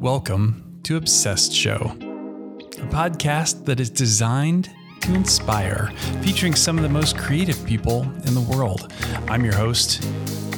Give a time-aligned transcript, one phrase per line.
[0.00, 4.70] Welcome to Obsessed Show, a podcast that is designed
[5.02, 5.92] to inspire,
[6.22, 8.90] featuring some of the most creative people in the world.
[9.28, 10.02] I'm your host,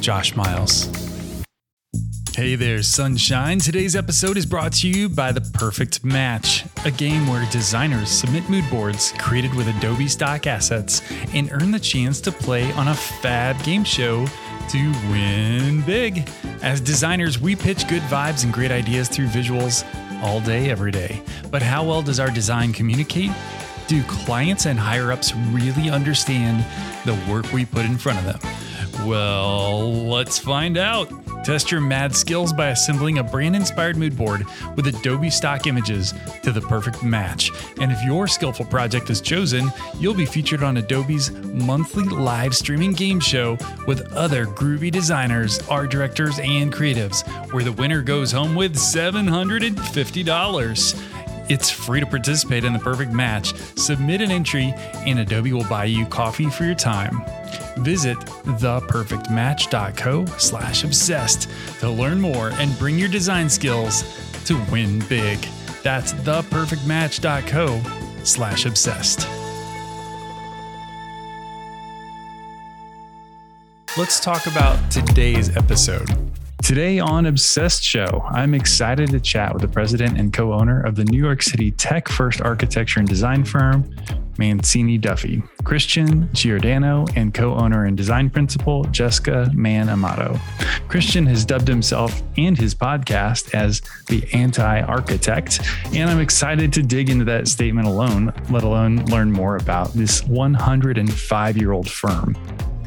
[0.00, 0.88] Josh Miles.
[2.36, 3.58] Hey there, sunshine.
[3.58, 8.48] Today's episode is brought to you by The Perfect Match, a game where designers submit
[8.48, 11.02] mood boards created with Adobe stock assets
[11.34, 14.24] and earn the chance to play on a fab game show
[14.70, 16.28] to win big.
[16.62, 19.84] As designers, we pitch good vibes and great ideas through visuals
[20.22, 21.22] all day, every day.
[21.50, 23.30] But how well does our design communicate?
[23.88, 26.64] Do clients and higher ups really understand
[27.04, 29.08] the work we put in front of them?
[29.08, 31.10] Well, let's find out.
[31.44, 34.46] Test your mad skills by assembling a brand inspired mood board
[34.76, 37.50] with Adobe stock images to the perfect match.
[37.80, 42.92] And if your skillful project is chosen, you'll be featured on Adobe's monthly live streaming
[42.92, 48.54] game show with other groovy designers, art directors, and creatives, where the winner goes home
[48.54, 51.11] with $750.
[51.48, 53.54] It's free to participate in the perfect match.
[53.76, 54.72] Submit an entry,
[55.06, 57.22] and Adobe will buy you coffee for your time.
[57.78, 61.48] Visit theperfectmatch.co slash obsessed
[61.80, 64.04] to learn more and bring your design skills
[64.44, 65.38] to win big.
[65.82, 67.80] That's theperfectmatch.co
[68.24, 69.26] slash obsessed.
[73.98, 76.31] Let's talk about today's episode.
[76.62, 80.94] Today on Obsessed Show, I'm excited to chat with the president and co owner of
[80.94, 83.92] the New York City tech first architecture and design firm,
[84.38, 90.38] Mancini Duffy, Christian Giordano, and co owner and design principal, Jessica Man Amato.
[90.86, 95.60] Christian has dubbed himself and his podcast as the anti architect,
[95.92, 100.22] and I'm excited to dig into that statement alone, let alone learn more about this
[100.28, 102.36] 105 year old firm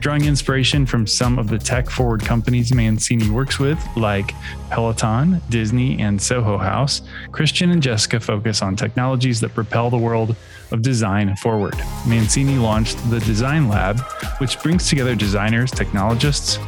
[0.06, 4.36] drawing inspiration from some of the tech forward companies Mancini works with, like
[4.70, 10.36] Peloton, Disney, and Soho House, Christian and Jessica focus on technologies that propel the world
[10.72, 11.74] of design forward.
[12.06, 14.00] Mancini launched the Design Lab,
[14.38, 16.59] which brings together designers, technologists,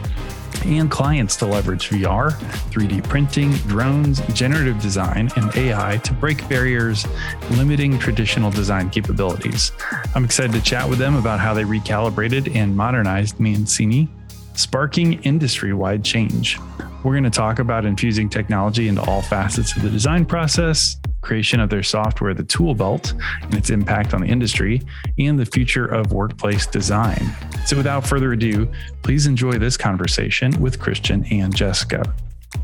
[0.67, 2.31] and clients to leverage VR,
[2.71, 7.07] 3D printing, drones, generative design, and AI to break barriers
[7.51, 9.71] limiting traditional design capabilities.
[10.13, 14.09] I'm excited to chat with them about how they recalibrated and modernized Mancini,
[14.53, 16.59] sparking industry wide change.
[17.03, 21.59] We're going to talk about infusing technology into all facets of the design process, creation
[21.59, 24.81] of their software, the tool belt, and its impact on the industry,
[25.19, 27.21] and the future of workplace design.
[27.65, 28.71] So, without further ado,
[29.03, 32.01] please enjoy this conversation with Christian and Jessica.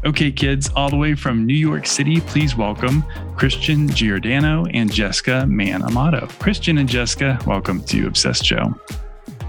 [0.05, 3.03] Okay, kids, all the way from New York City, please welcome
[3.35, 6.27] Christian Giordano and Jessica Man Amato.
[6.39, 8.73] Christian and Jessica, welcome to Obsessed Show.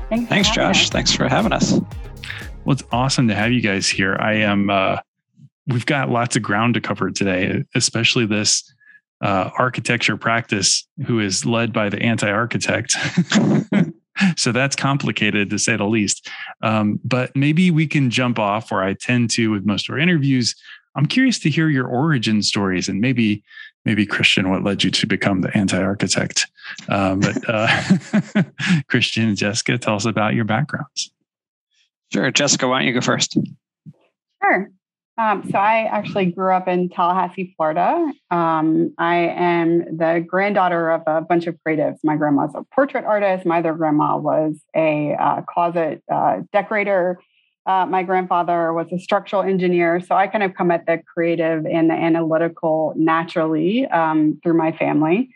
[0.09, 0.83] Thanks, Thanks Josh.
[0.85, 0.91] Us.
[0.91, 1.73] Thanks for having us.
[2.65, 4.17] Well, it's awesome to have you guys here.
[4.19, 4.71] I am.
[4.71, 4.99] Uh,
[5.69, 8.74] we've got lots of ground to cover today, especially this
[9.25, 12.95] uh, architecture practice who is led by the anti-architect.
[14.37, 16.29] so that's complicated to say the least.
[16.63, 19.99] Um, but maybe we can jump off where I tend to with most of our
[19.99, 20.55] interviews.
[20.95, 23.43] I'm curious to hear your origin stories and maybe
[23.87, 26.47] maybe Christian, what led you to become the anti-architect?
[26.89, 28.43] Um, but uh,
[28.89, 31.11] Christian and Jessica, tell us about your backgrounds.
[32.11, 33.37] Sure, Jessica, why don't you go first?
[34.43, 34.71] Sure.
[35.17, 38.13] Um, so I actually grew up in Tallahassee, Florida.
[38.33, 41.99] Um, I am the granddaughter of a bunch of creatives.
[42.03, 43.47] My grandma's a portrait artist.
[43.47, 47.21] My other grandma was a uh, closet uh, decorator.
[47.67, 50.01] Uh, my grandfather was a structural engineer.
[50.01, 54.73] So I kind of come at the creative and the analytical naturally um, through my
[54.73, 55.31] family.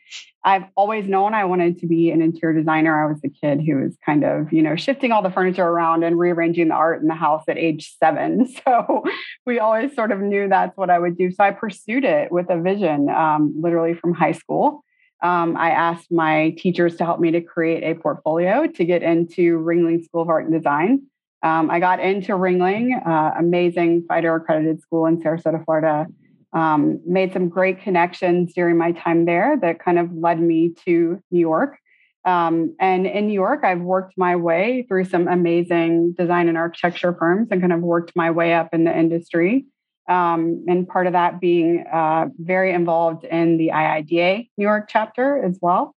[0.44, 3.04] I've always known I wanted to be an interior designer.
[3.04, 6.04] I was a kid who was kind of, you know, shifting all the furniture around
[6.04, 8.46] and rearranging the art in the house at age seven.
[8.64, 9.04] So
[9.46, 11.30] we always sort of knew that's what I would do.
[11.30, 14.84] So I pursued it with a vision, um, literally from high school.
[15.22, 19.58] Um, I asked my teachers to help me to create a portfolio to get into
[19.58, 21.02] Ringling School of Art and Design.
[21.43, 26.06] Um, I got into Ringling, uh, amazing FIDER accredited school in Sarasota, Florida.
[26.52, 31.23] Um, made some great connections during my time there that kind of led me to
[31.31, 31.79] New York.
[32.25, 37.14] Um, and in New York, I've worked my way through some amazing design and architecture
[37.19, 39.67] firms and kind of worked my way up in the industry.
[40.08, 45.43] Um, and part of that being uh, very involved in the IIDA New York chapter
[45.43, 45.94] as well.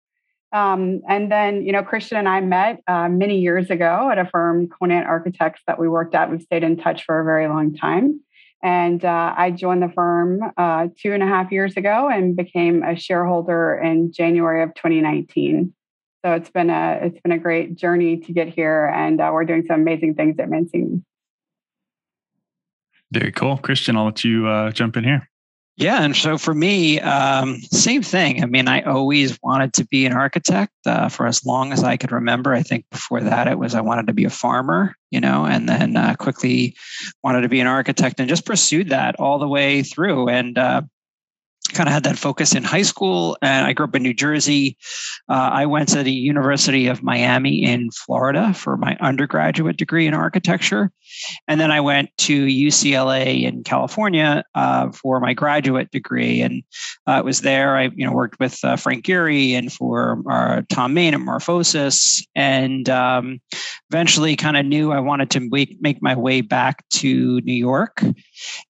[0.52, 4.26] Um, and then, you know, Christian and I met uh, many years ago at a
[4.26, 6.32] firm, Conant Architects, that we worked at.
[6.32, 8.22] We've stayed in touch for a very long time.
[8.62, 12.84] And uh, I joined the firm uh, two and a half years ago and became
[12.84, 15.74] a shareholder in January of 2019.
[16.26, 19.46] So it's been a it's been a great journey to get here, and uh, we're
[19.46, 21.02] doing some amazing things at Mancini.
[23.12, 23.96] Very cool, Christian.
[23.96, 25.29] I'll let you uh, jump in here.
[25.80, 28.44] Yeah, and so for me, um, same thing.
[28.44, 31.96] I mean, I always wanted to be an architect uh, for as long as I
[31.96, 32.54] could remember.
[32.54, 35.70] I think before that, it was I wanted to be a farmer, you know, and
[35.70, 36.76] then uh, quickly
[37.24, 40.28] wanted to be an architect and just pursued that all the way through.
[40.28, 40.82] And uh,
[41.74, 44.78] kind of had that focus in high school and i grew up in new jersey.
[45.30, 50.14] Uh, i went to the university of miami in florida for my undergraduate degree in
[50.14, 50.92] architecture
[51.48, 56.64] and then i went to ucla in california uh, for my graduate degree and
[57.08, 60.62] uh, it was there i you know worked with uh, frank gehry and for uh,
[60.70, 63.40] Thom Mayne at morphosis and um,
[63.92, 68.04] eventually kind of knew i wanted to make my way back to new york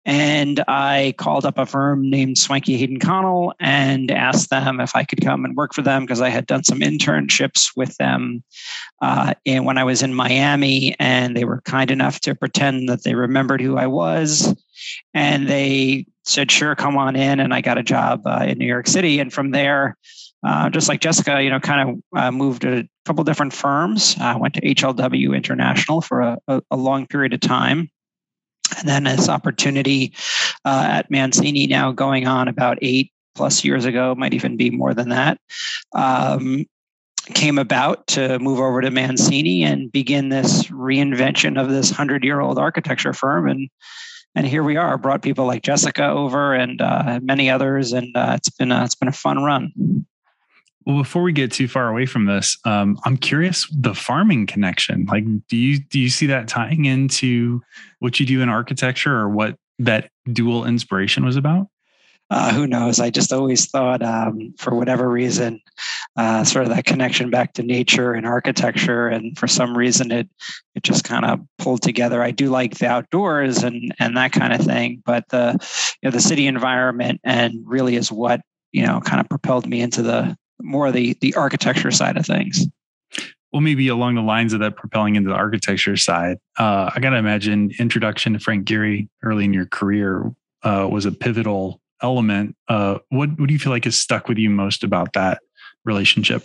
[0.07, 5.03] and I called up a firm named Swanke Hayden Connell and asked them if I
[5.03, 8.45] could come and work for them because I had done some internships with them
[9.01, 10.95] uh, when I was in Miami.
[10.97, 14.55] And they were kind enough to pretend that they remembered who I was.
[15.13, 17.41] And they said, sure, come on in.
[17.41, 19.19] And I got a job uh, in New York City.
[19.19, 19.97] And from there,
[20.45, 24.15] uh, just like Jessica, you know, kind of uh, moved to a couple different firms.
[24.17, 27.89] I went to HLW International for a, a, a long period of time
[28.77, 30.13] and then this opportunity
[30.65, 34.93] uh, at Mancini now going on about eight plus years ago, might even be more
[34.93, 35.39] than that,
[35.95, 36.65] um,
[37.33, 42.39] came about to move over to Mancini and begin this reinvention of this hundred year
[42.41, 43.47] old architecture firm.
[43.47, 43.69] And
[44.35, 44.97] and here we are.
[44.97, 48.95] Brought people like Jessica over and uh, many others, and uh, it's been a, it's
[48.95, 50.05] been a fun run.
[50.87, 55.03] Well, before we get too far away from this, um, I'm curious the farming connection.
[55.03, 57.61] Like, do you do you see that tying into
[57.99, 61.67] what you do in architecture, or what that dual inspiration was about?
[62.29, 63.01] Uh, who knows?
[63.01, 65.59] I just always thought, um, for whatever reason,
[66.15, 70.29] uh, sort of that connection back to nature and architecture, and for some reason, it
[70.73, 72.23] it just kind of pulled together.
[72.23, 75.57] I do like the outdoors and and that kind of thing, but the
[76.01, 78.39] you know the city environment and really is what
[78.71, 82.25] you know kind of propelled me into the more of the the architecture side of
[82.25, 82.67] things.
[83.51, 87.11] Well, maybe along the lines of that propelling into the architecture side, uh, I got
[87.11, 90.31] to imagine introduction to Frank Gehry early in your career
[90.63, 92.55] uh, was a pivotal element.
[92.67, 95.41] Uh, what what do you feel like has stuck with you most about that
[95.85, 96.43] relationship?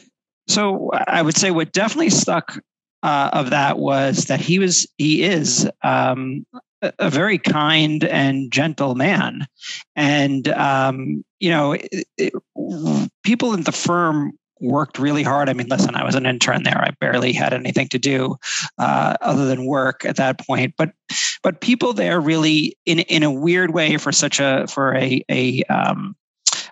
[0.49, 2.59] So I would say what definitely stuck
[3.03, 6.47] uh, of that was that he was he is um,
[6.99, 9.47] a very kind and gentle man.
[9.95, 12.33] And, um, you know, it, it,
[13.23, 15.49] people in the firm worked really hard.
[15.49, 16.79] I mean, listen, I was an intern there.
[16.79, 18.37] I barely had anything to do
[18.79, 20.75] uh, other than work at that point.
[20.79, 20.93] But
[21.43, 25.63] but people there really, in in a weird way, for such a for a a
[25.65, 26.17] um,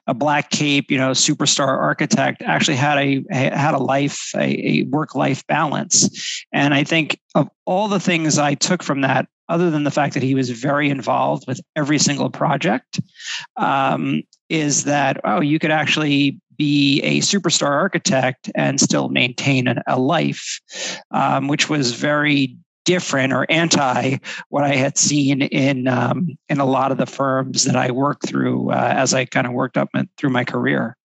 [0.06, 4.82] a black cape, you know, superstar architect actually had a had a life, a, a
[4.84, 6.44] work life balance.
[6.52, 10.14] And I think of all the things I took from that, other than the fact
[10.14, 13.00] that he was very involved with every single project,
[13.56, 19.82] um, is that oh, you could actually be a superstar architect and still maintain an,
[19.86, 20.60] a life,
[21.10, 24.16] um, which was very different or anti
[24.48, 28.26] what I had seen in um, in a lot of the firms that I worked
[28.26, 30.96] through uh, as I kind of worked up through my career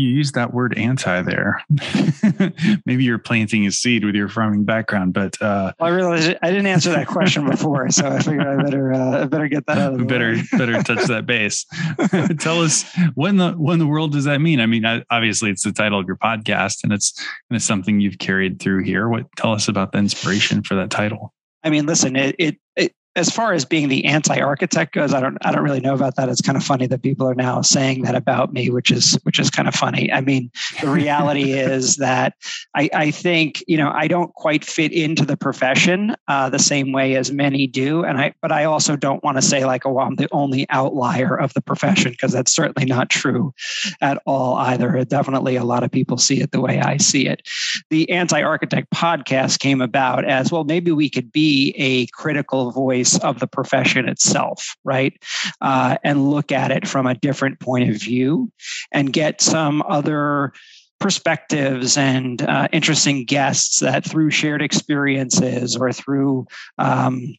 [0.00, 1.62] you use that word anti there.
[2.86, 6.50] Maybe you're planting a seed with your farming background, but uh, well, I realized I
[6.50, 9.78] didn't answer that question before, so I figured I better uh, I better get that
[9.78, 10.42] out of the better way.
[10.52, 11.66] better touch that base.
[12.38, 14.60] Tell us when the when the world does that mean?
[14.60, 17.18] I mean, obviously it's the title of your podcast, and it's
[17.50, 19.08] and it's something you've carried through here.
[19.08, 21.34] What tell us about the inspiration for that title?
[21.62, 25.36] I mean, listen, it, it, it as far as being the anti-architect goes, I don't
[25.42, 26.28] I don't really know about that.
[26.28, 29.40] It's kind of funny that people are now saying that about me, which is which
[29.40, 30.12] is kind of funny.
[30.12, 30.50] I mean,
[30.80, 32.34] the reality is that
[32.76, 36.92] I, I think you know I don't quite fit into the profession uh, the same
[36.92, 39.98] way as many do, and I but I also don't want to say like oh
[39.98, 43.52] I'm the only outlier of the profession because that's certainly not true
[44.00, 45.04] at all either.
[45.04, 47.42] Definitely, a lot of people see it the way I see it.
[47.90, 50.62] The anti-architect podcast came about as well.
[50.62, 55.14] Maybe we could be a critical voice of the profession itself, right?
[55.60, 58.50] Uh, and look at it from a different point of view
[58.92, 60.52] and get some other
[60.98, 66.46] perspectives and uh, interesting guests that through shared experiences or through
[66.78, 67.34] um,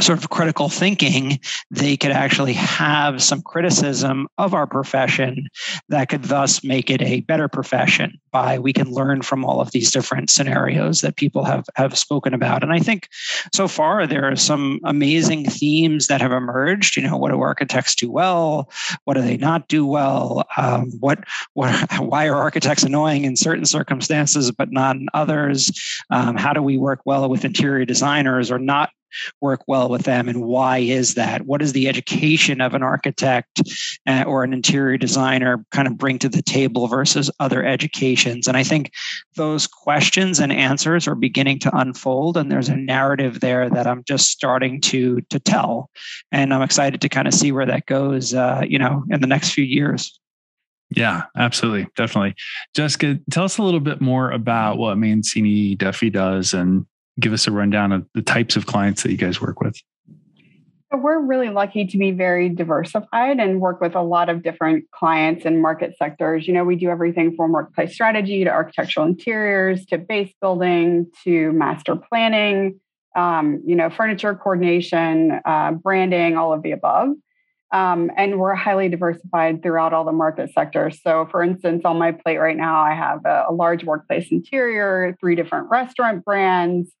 [0.00, 1.38] sort of critical thinking,
[1.70, 5.48] they could actually have some criticism of our profession
[5.88, 9.70] that could thus make it a better profession by we can learn from all of
[9.72, 12.62] these different scenarios that people have have spoken about.
[12.62, 13.08] And I think
[13.52, 16.96] so far there are some amazing themes that have emerged.
[16.96, 18.70] You know, what do architects do well?
[19.04, 20.44] What do they not do well?
[20.56, 21.20] Um, what
[21.52, 21.70] what
[22.00, 25.70] why are architects annoying in certain circumstances but not in others?
[26.10, 28.90] Um, how do we work well with interior designers or not
[29.40, 33.62] work well with them and why is that what is the education of an architect
[34.06, 38.56] uh, or an interior designer kind of bring to the table versus other educations and
[38.56, 38.90] i think
[39.36, 44.04] those questions and answers are beginning to unfold and there's a narrative there that i'm
[44.04, 45.90] just starting to to tell
[46.30, 49.26] and i'm excited to kind of see where that goes uh, you know in the
[49.26, 50.18] next few years
[50.96, 51.88] yeah, absolutely.
[51.96, 52.34] Definitely.
[52.74, 56.86] Jessica, tell us a little bit more about what Mancini Duffy does and
[57.20, 59.76] give us a rundown of the types of clients that you guys work with.
[60.92, 64.90] So we're really lucky to be very diversified and work with a lot of different
[64.90, 66.46] clients and market sectors.
[66.46, 71.50] You know, we do everything from workplace strategy to architectural interiors to base building to
[71.52, 72.78] master planning,
[73.16, 77.08] um, you know, furniture coordination, uh, branding, all of the above.
[77.72, 81.00] Um, and we're highly diversified throughout all the market sectors.
[81.02, 85.16] So, for instance, on my plate right now, I have a, a large workplace interior,
[85.18, 86.92] three different restaurant brands,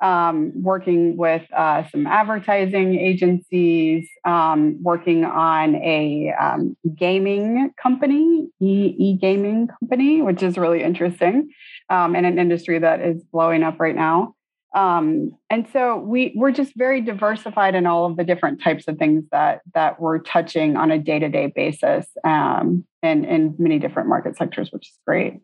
[0.00, 9.18] um, working with uh, some advertising agencies, um, working on a um, gaming company, e
[9.20, 11.50] gaming company, which is really interesting
[11.90, 14.34] um, in an industry that is blowing up right now.
[14.74, 18.98] Um, and so we we're just very diversified in all of the different types of
[18.98, 23.80] things that that we're touching on a day to day basis, um, and in many
[23.80, 25.40] different market sectors, which is great.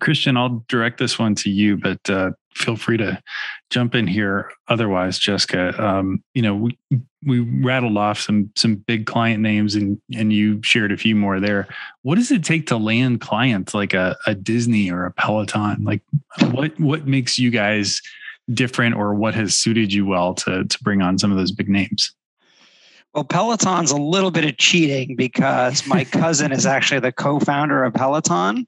[0.00, 3.20] Christian, I'll direct this one to you, but uh, feel free to
[3.70, 4.50] jump in here.
[4.68, 6.78] Otherwise, Jessica, um, you know, we
[7.24, 11.40] we rattled off some some big client names, and and you shared a few more
[11.40, 11.68] there.
[12.02, 15.84] What does it take to land clients like a, a Disney or a Peloton?
[15.84, 16.02] Like,
[16.50, 18.00] what what makes you guys
[18.52, 21.68] different, or what has suited you well to to bring on some of those big
[21.68, 22.14] names?
[23.14, 27.92] Well, Peloton's a little bit of cheating because my cousin is actually the co-founder of
[27.94, 28.66] Peloton.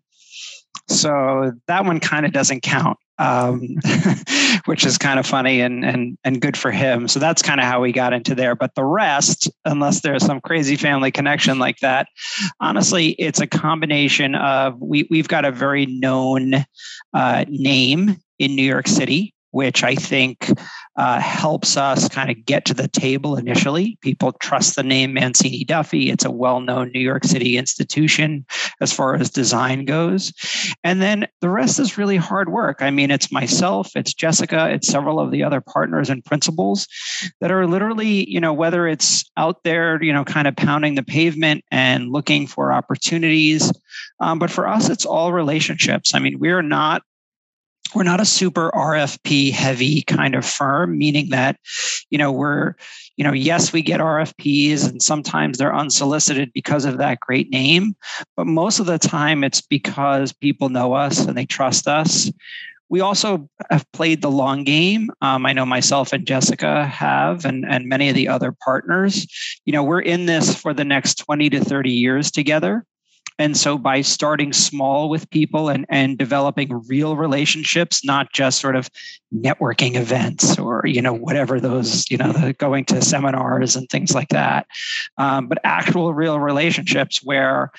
[0.89, 3.77] So that one kind of doesn't count, um,
[4.65, 7.09] which is kind of funny and and and good for him.
[7.09, 8.55] So that's kind of how we got into there.
[8.55, 12.09] But the rest, unless there's some crazy family connection like that,
[12.61, 16.65] honestly, it's a combination of we we've got a very known
[17.13, 20.51] uh, name in New York City which I think
[20.97, 23.99] uh, helps us kind of get to the table initially.
[24.01, 26.11] People trust the name Mancini Duffy.
[26.11, 28.47] It's a well known New York City institution
[28.81, 30.33] as far as design goes.
[30.85, 32.81] And then the rest is really hard work.
[32.81, 36.87] I mean, it's myself, it's Jessica, it's several of the other partners and principals
[37.41, 41.03] that are literally, you know, whether it's out there, you know, kind of pounding the
[41.03, 43.73] pavement and looking for opportunities.
[44.21, 46.15] Um, but for us, it's all relationships.
[46.15, 47.03] I mean, we're not
[47.95, 51.59] we're not a super RFP heavy kind of firm, meaning that,
[52.11, 52.75] you know, we're,
[53.17, 57.95] you know, yes, we get RFPs and sometimes they're unsolicited because of that great name,
[58.37, 62.31] but most of the time it's because people know us and they trust us.
[62.91, 65.11] We also have played the long game.
[65.23, 69.27] Um, I know myself and Jessica have, and, and many of the other partners.
[69.65, 72.85] You know, we're in this for the next 20 to 30 years together.
[73.39, 78.77] And so by starting small with people and, and developing real relationships, not just sort
[78.77, 78.89] of
[79.35, 84.15] networking events or, you know, whatever those, you know, the going to seminars and things
[84.15, 84.67] like that,
[85.19, 87.73] um, but actual real relationships where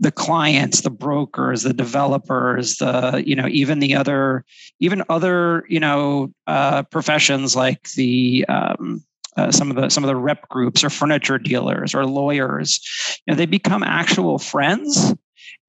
[0.00, 4.44] the clients the brokers the developers the you know even the other
[4.80, 9.04] even other you know uh, professions like the um,
[9.36, 12.80] uh, some of the some of the rep groups or furniture dealers or lawyers
[13.26, 15.14] you know they become actual friends.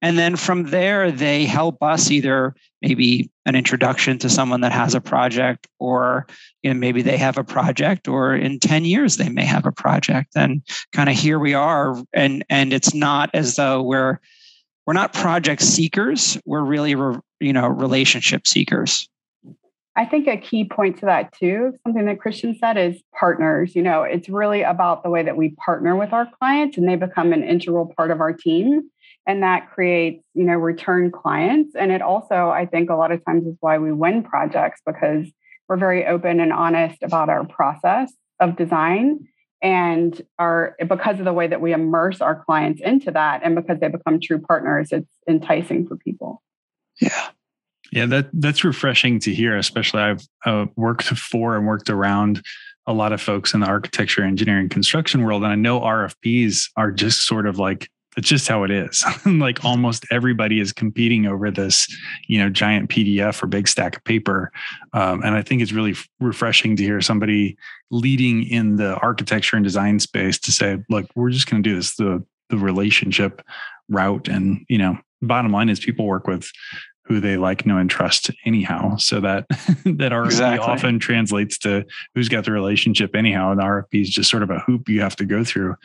[0.00, 4.94] And then from there they help us either maybe an introduction to someone that has
[4.94, 6.26] a project or
[6.62, 9.72] you know maybe they have a project or in 10 years they may have a
[9.72, 10.32] project.
[10.34, 14.18] And kind of here we are and and it's not as though we're
[14.86, 16.36] we're not project seekers.
[16.44, 19.08] We're really you know relationship seekers
[19.94, 23.74] I think a key point to that too, something that Christian said is partners.
[23.74, 26.96] You know, it's really about the way that we partner with our clients and they
[26.96, 28.90] become an integral part of our team.
[29.26, 31.76] And that creates, you know, return clients.
[31.76, 35.30] And it also, I think, a lot of times is why we win projects because
[35.68, 39.28] we're very open and honest about our process of design
[39.62, 43.78] and are because of the way that we immerse our clients into that and because
[43.78, 46.42] they become true partners it's enticing for people
[47.00, 47.28] yeah
[47.92, 49.56] yeah, that that's refreshing to hear.
[49.56, 52.42] Especially, I've uh, worked for and worked around
[52.86, 56.90] a lot of folks in the architecture, engineering, construction world, and I know RFPs are
[56.90, 59.04] just sort of like it's just how it is.
[59.26, 61.86] like almost everybody is competing over this,
[62.28, 64.50] you know, giant PDF or big stack of paper,
[64.94, 67.58] um, and I think it's really refreshing to hear somebody
[67.90, 71.76] leading in the architecture and design space to say, "Look, we're just going to do
[71.76, 73.42] this the the relationship
[73.90, 76.50] route," and you know, bottom line is people work with
[77.04, 78.96] who they like, know, and trust anyhow.
[78.96, 80.68] So that that RFP exactly.
[80.68, 83.50] often translates to who's got the relationship anyhow.
[83.50, 85.76] And the RFP is just sort of a hoop you have to go through.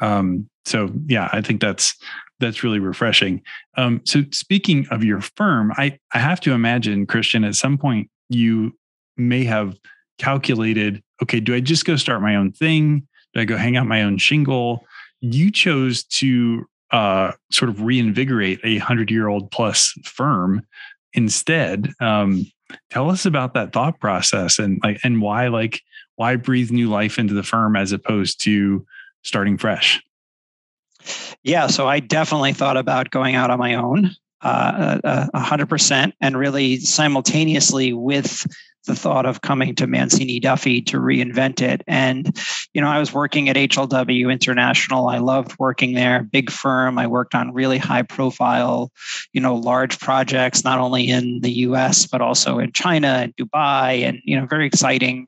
[0.00, 1.94] Um, so yeah, I think that's
[2.38, 3.42] that's really refreshing.
[3.76, 8.10] Um, so speaking of your firm, I I have to imagine Christian at some point
[8.28, 8.76] you
[9.16, 9.76] may have
[10.18, 13.06] calculated, okay, do I just go start my own thing?
[13.34, 14.84] Do I go hang out my own shingle?
[15.20, 20.66] You chose to uh, sort of reinvigorate a hundred year old plus firm
[21.12, 21.90] instead.
[22.00, 22.46] Um,
[22.90, 25.80] tell us about that thought process and like and why like
[26.16, 28.86] why breathe new life into the firm as opposed to
[29.22, 30.02] starting fresh.
[31.42, 34.10] Yeah, so I definitely thought about going out on my own,
[34.42, 38.46] uh, uh a hundred percent, and really simultaneously with
[38.86, 41.82] the thought of coming to Mancini Duffy to reinvent it.
[41.86, 42.36] And,
[42.72, 45.08] you know, I was working at HLW International.
[45.08, 46.98] I loved working there, big firm.
[46.98, 48.90] I worked on really high profile,
[49.32, 54.02] you know, large projects, not only in the US, but also in China and Dubai
[54.02, 55.26] and, you know, very exciting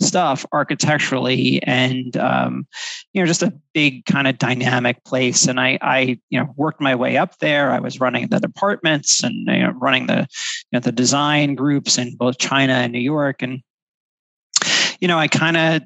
[0.00, 2.66] stuff architecturally and, um,
[3.12, 5.46] you know, just a big kind of dynamic place.
[5.46, 7.70] And I, I, you know, worked my way up there.
[7.70, 10.26] I was running the departments and you know, running the,
[10.72, 13.40] you know, the design groups in both China and New York.
[13.40, 13.62] And,
[15.00, 15.82] you know, I kind of,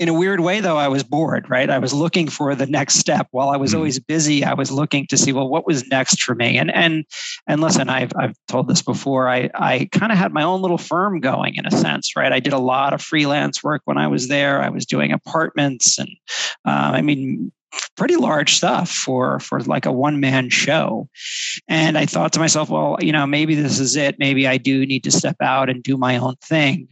[0.00, 1.68] in a weird way, though, I was bored, right?
[1.68, 3.28] I was looking for the next step.
[3.32, 3.76] While I was mm.
[3.76, 6.56] always busy, I was looking to see, well, what was next for me?
[6.56, 7.04] And and
[7.46, 9.28] and listen, I've I've told this before.
[9.28, 12.32] I I kind of had my own little firm going in a sense, right?
[12.32, 14.62] I did a lot of freelance work when I was there.
[14.62, 16.08] I was doing apartments, and
[16.66, 17.52] uh, I mean,
[17.98, 21.08] pretty large stuff for for like a one man show
[21.68, 24.84] and i thought to myself well you know maybe this is it maybe i do
[24.84, 26.88] need to step out and do my own thing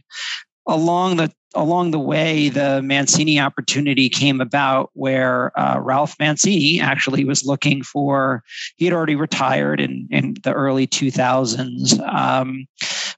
[0.69, 7.25] along the along the way the mancini opportunity came about where uh, ralph mancini actually
[7.25, 8.43] was looking for
[8.77, 12.67] he had already retired in in the early 2000s um,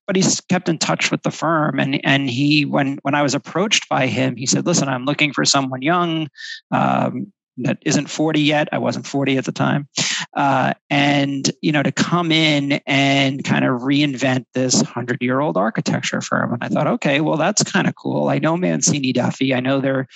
[0.08, 3.36] but he's kept in touch with the firm and and he when when i was
[3.36, 6.27] approached by him he said listen i'm looking for someone young
[6.72, 7.31] um,
[7.63, 8.69] that isn't 40 yet.
[8.71, 9.87] I wasn't 40 at the time.
[10.35, 15.57] Uh, and, you know, to come in and kind of reinvent this 100 year old
[15.57, 16.53] architecture firm.
[16.53, 18.29] And I thought, okay, well, that's kind of cool.
[18.29, 19.53] I know Mancini Duffy.
[19.53, 20.07] I know they're,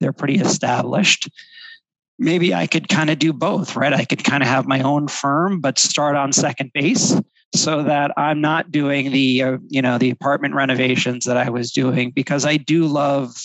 [0.00, 1.28] they're pretty established.
[2.18, 3.92] Maybe I could kind of do both, right?
[3.92, 7.20] I could kind of have my own firm, but start on second base
[7.54, 11.72] so that I'm not doing the, uh, you know, the apartment renovations that I was
[11.72, 13.36] doing because I do love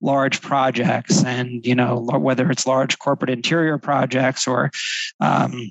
[0.00, 4.70] large projects and you know whether it's large corporate interior projects or
[5.20, 5.70] um,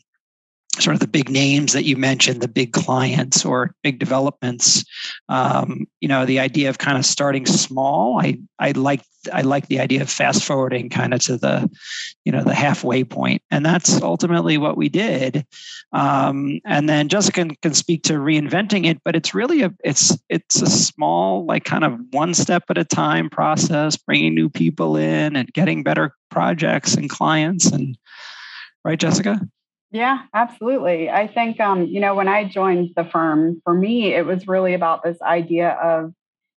[0.82, 4.84] sort of the big names that you mentioned, the big clients or big developments.
[5.30, 8.20] Um, you know, the idea of kind of starting small.
[8.20, 9.02] I I like
[9.34, 11.70] I like the idea of fast forwarding kind of to the,
[12.26, 15.46] you know, the halfway point, and that's ultimately what we did.
[15.94, 20.18] Um, and then Jessica can, can speak to reinventing it, but it's really a it's
[20.30, 24.98] it's a small like kind of one step at a time process, bringing new people
[24.98, 27.98] in and getting better projects and clients and
[28.84, 29.40] right, Jessica.
[29.92, 31.10] Yeah, absolutely.
[31.10, 34.74] I think, um, you know, when I joined the firm, for me, it was really
[34.74, 36.12] about this idea of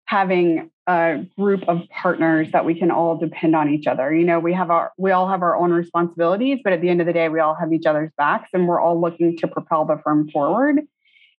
[0.07, 4.15] having a group of partners that we can all depend on each other.
[4.15, 7.01] You know, we have our, we all have our own responsibilities, but at the end
[7.01, 9.85] of the day, we all have each other's backs and we're all looking to propel
[9.85, 10.81] the firm forward.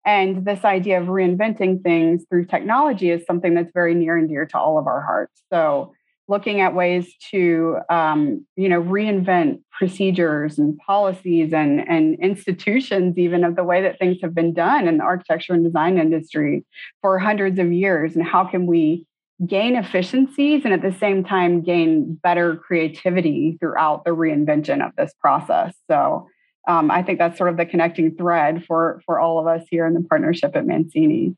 [0.05, 4.47] And this idea of reinventing things through technology is something that's very near and dear
[4.47, 5.43] to all of our hearts.
[5.53, 5.95] So,
[6.29, 13.45] looking at ways to um, you know reinvent procedures and policies and, and institutions even
[13.45, 16.65] of the way that things have been done in the architecture and design industry
[17.03, 19.07] for hundreds of years and how can we
[19.45, 25.13] gain efficiencies and at the same time gain better creativity throughout the reinvention of this
[25.21, 25.75] process.
[25.91, 26.29] So
[26.69, 29.87] um, i think that's sort of the connecting thread for for all of us here
[29.87, 31.37] in the partnership at mancini.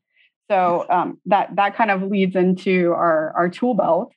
[0.51, 4.12] So um, that that kind of leads into our our tool belt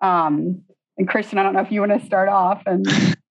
[0.00, 0.62] um,
[0.96, 2.86] and Christian, I don't know if you want to start off and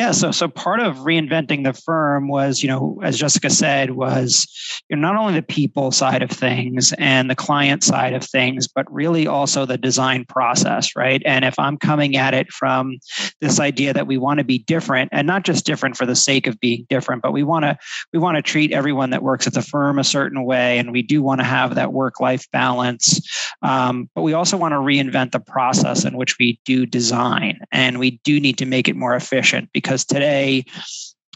[0.00, 4.46] yeah, so so part of reinventing the firm was, you know, as Jessica said, was
[4.88, 8.66] you know, not only the people side of things and the client side of things,
[8.66, 11.20] but really also the design process, right?
[11.26, 12.96] And if I'm coming at it from
[13.42, 16.46] this idea that we want to be different, and not just different for the sake
[16.46, 17.76] of being different, but we want to
[18.14, 21.02] we want to treat everyone that works at the firm a certain way, and we
[21.02, 23.20] do want to have that work life balance.
[23.60, 27.98] Um, but we also want to reinvent the process in which we do design, and
[27.98, 30.64] we do need to make it more efficient because because today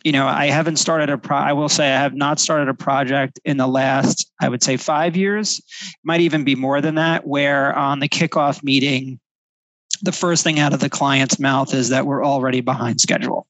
[0.04, 2.74] you know i haven't started a pro i will say i have not started a
[2.74, 5.60] project in the last i would say five years.
[6.04, 9.18] Might even be more than that where on the kickoff meeting
[10.02, 13.48] the first thing out of the client's mouth is that we're already behind schedule.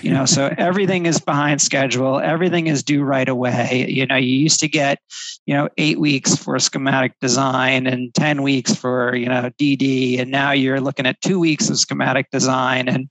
[0.00, 2.18] You know so everything is behind schedule.
[2.18, 3.86] Everything is due right away.
[3.90, 4.98] You know you used to get
[5.44, 10.30] you know eight weeks for schematic design and 10 weeks for you know dd and
[10.30, 12.88] now you're looking at two weeks of schematic design.
[12.88, 13.10] And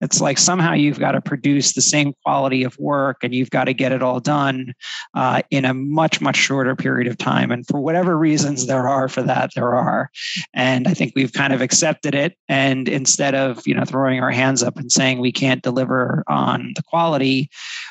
[0.00, 3.64] it's like somehow you've got to produce the same quality of work and you've got
[3.64, 4.74] to get it all done
[5.14, 7.50] uh, in a much much shorter period of time.
[7.50, 10.10] And for whatever reasons there are for that there are.
[10.54, 12.36] And i think we've kind of accepted it.
[12.48, 16.72] And instead of you know throwing our hands up and saying we can't deliver on
[16.76, 17.50] the quality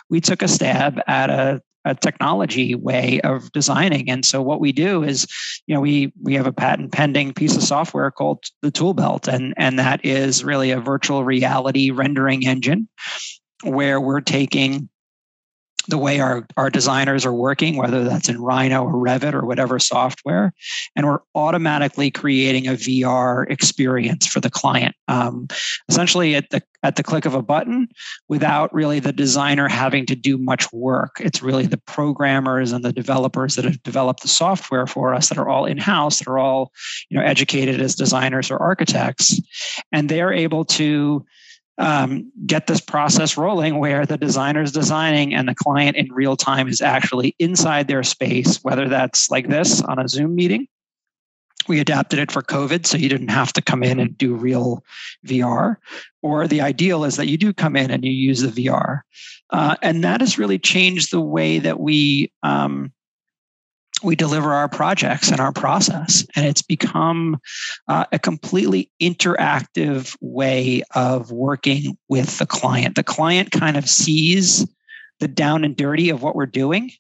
[0.10, 4.10] we took a stab at a a technology way of designing.
[4.10, 5.28] And so what we do is,
[5.68, 9.28] you know, we we have a patent pending piece of software called the Tool Belt,
[9.28, 12.88] and and that is really a virtual reality rendering engine
[13.64, 14.90] where we're taking
[15.88, 19.80] the way our, our designers are working, whether that's in Rhino or Revit or whatever
[19.80, 20.54] software.
[20.96, 24.96] And we're automatically creating a VR experience for the client.
[25.08, 25.48] Um,
[25.90, 27.88] essentially at the at the click of a button
[28.30, 31.18] without really the designer having to do much work.
[31.20, 35.38] It's really the programmers and the developers that have developed the software for us that
[35.38, 36.72] are all in-house, that are all,
[37.10, 39.42] you know, educated as designers or architects.
[39.92, 41.26] And they're able to
[41.78, 46.36] um, get this process rolling where the designer is designing and the client in real
[46.36, 50.68] time is actually inside their space, whether that's like this on a Zoom meeting.
[51.68, 54.84] We adapted it for COVID, so you didn't have to come in and do real
[55.26, 55.76] VR.
[56.22, 59.02] Or the ideal is that you do come in and you use the VR.
[59.50, 62.94] Uh, and that has really changed the way that we um,
[64.04, 66.26] we deliver our projects and our process.
[66.36, 67.40] And it's become
[67.88, 72.96] uh, a completely interactive way of working with the client.
[72.96, 74.68] The client kind of sees
[75.20, 76.92] the down and dirty of what we're doing.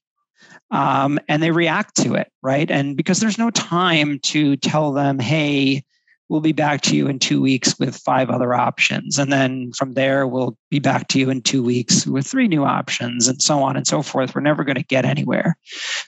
[0.71, 2.69] Um, and they react to it, right?
[2.69, 5.86] And because there's no time to tell them, hey,
[6.30, 9.18] we'll be back to you in two weeks with five other options.
[9.18, 12.66] And then from there, we'll be back to you in two weeks with three new
[12.66, 14.36] options and so on and so forth.
[14.36, 15.58] We're never going to get anywhere.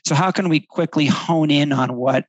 [0.06, 2.26] So how can we quickly hone in on what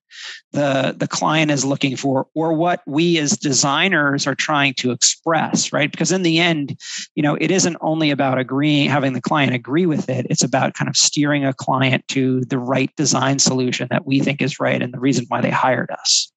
[0.53, 5.73] the, the client is looking for or what we as designers are trying to express,
[5.73, 5.91] right?
[5.91, 6.79] Because in the end,
[7.15, 10.27] you know, it isn't only about agreeing, having the client agree with it.
[10.31, 14.41] It's about kind of steering a client to the right design solution that we think
[14.41, 16.30] is right and the reason why they hired us.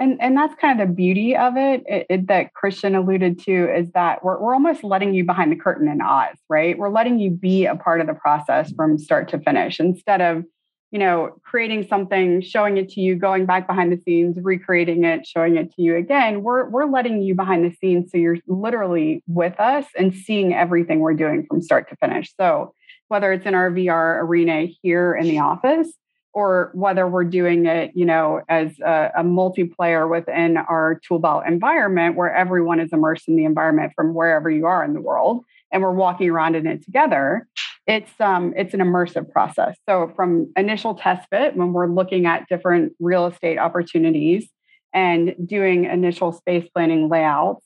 [0.00, 3.76] And, and that's kind of the beauty of it, it, it, that Christian alluded to
[3.76, 6.76] is that we're, we're almost letting you behind the curtain in Oz, right?
[6.78, 10.44] We're letting you be a part of the process from start to finish instead of,
[10.90, 15.26] you know, creating something, showing it to you, going back behind the scenes, recreating it,
[15.26, 16.42] showing it to you again.
[16.42, 18.10] We're, we're letting you behind the scenes.
[18.10, 22.32] So you're literally with us and seeing everything we're doing from start to finish.
[22.40, 22.72] So
[23.08, 25.92] whether it's in our VR arena here in the office,
[26.32, 31.44] or whether we're doing it, you know, as a, a multiplayer within our tool belt
[31.46, 35.44] environment where everyone is immersed in the environment from wherever you are in the world
[35.72, 37.46] and we're walking around in it together.
[37.86, 39.76] It's um it's an immersive process.
[39.88, 44.48] So from initial test fit, when we're looking at different real estate opportunities
[44.92, 47.64] and doing initial space planning layouts,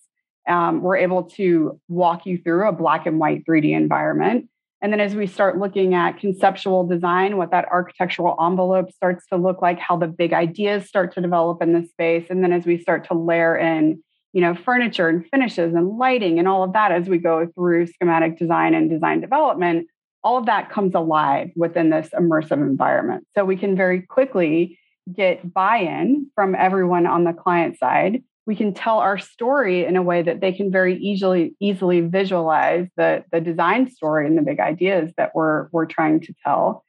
[0.48, 4.48] um, we're able to walk you through a black and white 3D environment
[4.84, 9.36] and then as we start looking at conceptual design, what that architectural envelope starts to
[9.38, 12.26] look like, how the big ideas start to develop in the space.
[12.28, 16.38] And then as we start to layer in, you know, furniture and finishes and lighting
[16.38, 19.86] and all of that as we go through schematic design and design development,
[20.22, 23.26] all of that comes alive within this immersive environment.
[23.34, 24.78] So we can very quickly
[25.10, 30.02] get buy-in from everyone on the client side we can tell our story in a
[30.02, 34.60] way that they can very easily easily visualize the the design story and the big
[34.60, 36.84] ideas that we're we're trying to tell.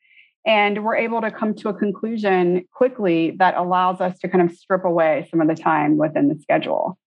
[0.46, 4.56] And we're able to come to a conclusion quickly that allows us to kind of
[4.56, 7.00] strip away some of the time within the schedule.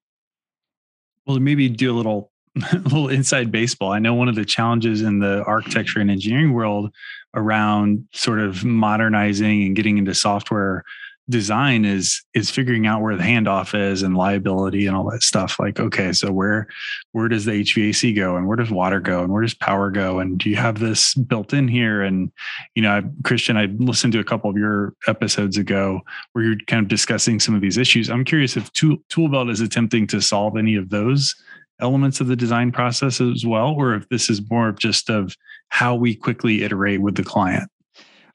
[1.27, 2.33] Well maybe do a little
[2.73, 6.55] a little inside baseball i know one of the challenges in the architecture and engineering
[6.55, 6.91] world
[7.35, 10.83] around sort of modernizing and getting into software
[11.29, 15.59] design is is figuring out where the handoff is and liability and all that stuff.
[15.59, 16.67] Like okay so where
[17.13, 20.19] where does the hvac go and where does water go and where does power go?
[20.19, 22.03] And do you have this built in here?
[22.03, 22.33] And
[22.75, 26.01] you know I, christian i listened to a couple of your episodes ago
[26.33, 28.11] where you're kind of discussing some of these issues.
[28.11, 31.35] I'm curious if tool, toolbelt is attempting to solve any of those
[31.81, 35.37] elements of the design process as well or if this is more of just of
[35.69, 37.71] how we quickly iterate with the client?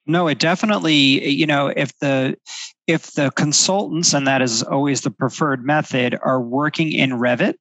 [0.06, 2.36] No it definitely you know if the
[2.88, 7.56] if the consultants and that is always the preferred method are working in revit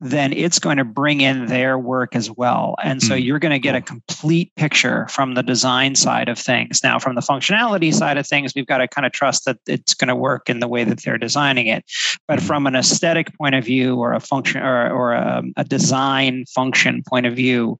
[0.00, 2.76] then it's going to bring in their work as well.
[2.82, 3.22] And so mm.
[3.22, 6.80] you're going to get a complete picture from the design side of things.
[6.82, 9.94] Now, from the functionality side of things, we've got to kind of trust that it's
[9.94, 11.84] going to work in the way that they're designing it.
[12.28, 12.46] But mm.
[12.46, 17.02] from an aesthetic point of view or a function or, or a, a design function
[17.08, 17.78] point of view,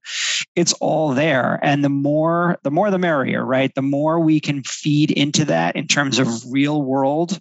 [0.54, 1.58] it's all there.
[1.62, 3.74] And the more, the more the merrier, right?
[3.74, 7.38] The more we can feed into that in terms of real world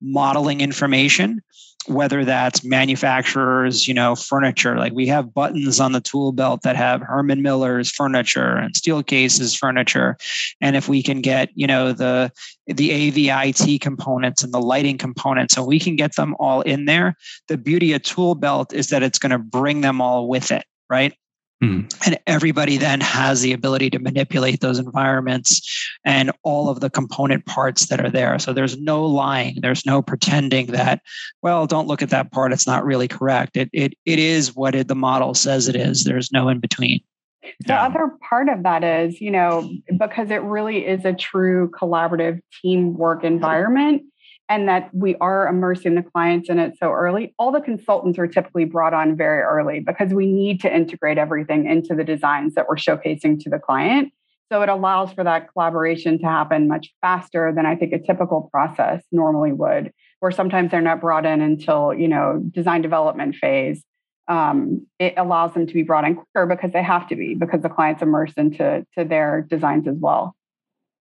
[0.00, 1.42] modeling information
[1.86, 4.76] whether that's manufacturers, you know, furniture.
[4.76, 9.54] Like we have buttons on the tool belt that have Herman Miller's furniture and Steelcase's
[9.54, 10.16] furniture.
[10.60, 12.30] And if we can get, you know, the
[12.66, 17.14] the AVIT components and the lighting components, and we can get them all in there,
[17.48, 20.64] the beauty of tool belt is that it's going to bring them all with it,
[20.90, 21.14] right?
[21.62, 21.92] Mm.
[22.06, 27.46] And everybody then has the ability to manipulate those environments and all of the component
[27.46, 28.38] parts that are there.
[28.38, 31.02] So there's no lying, there's no pretending that,
[31.42, 33.56] well, don't look at that part, it's not really correct.
[33.56, 36.04] It it it is what it, the model says it is.
[36.04, 37.00] There's no in between.
[37.42, 37.86] The yeah.
[37.86, 43.24] other part of that is, you know, because it really is a true collaborative teamwork
[43.24, 44.02] environment,
[44.48, 48.26] and that we are immersing the clients in it so early, all the consultants are
[48.26, 52.66] typically brought on very early because we need to integrate everything into the designs that
[52.68, 54.12] we're showcasing to the client.
[54.50, 58.48] So it allows for that collaboration to happen much faster than I think a typical
[58.50, 63.84] process normally would, where sometimes they're not brought in until, you know, design development phase.
[64.26, 67.60] Um, it allows them to be brought in quicker because they have to be because
[67.60, 70.34] the client's immersed into to their designs as well.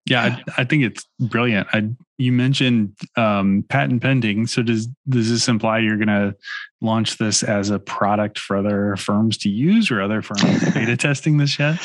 [0.10, 1.68] Yeah, I, I, think it's brilliant.
[1.74, 4.48] I, you mentioned um, patent pending.
[4.48, 6.36] So does does this imply you're going to
[6.82, 10.42] launch this as a product for other firms to use, or other firms
[10.74, 11.80] beta testing this yet?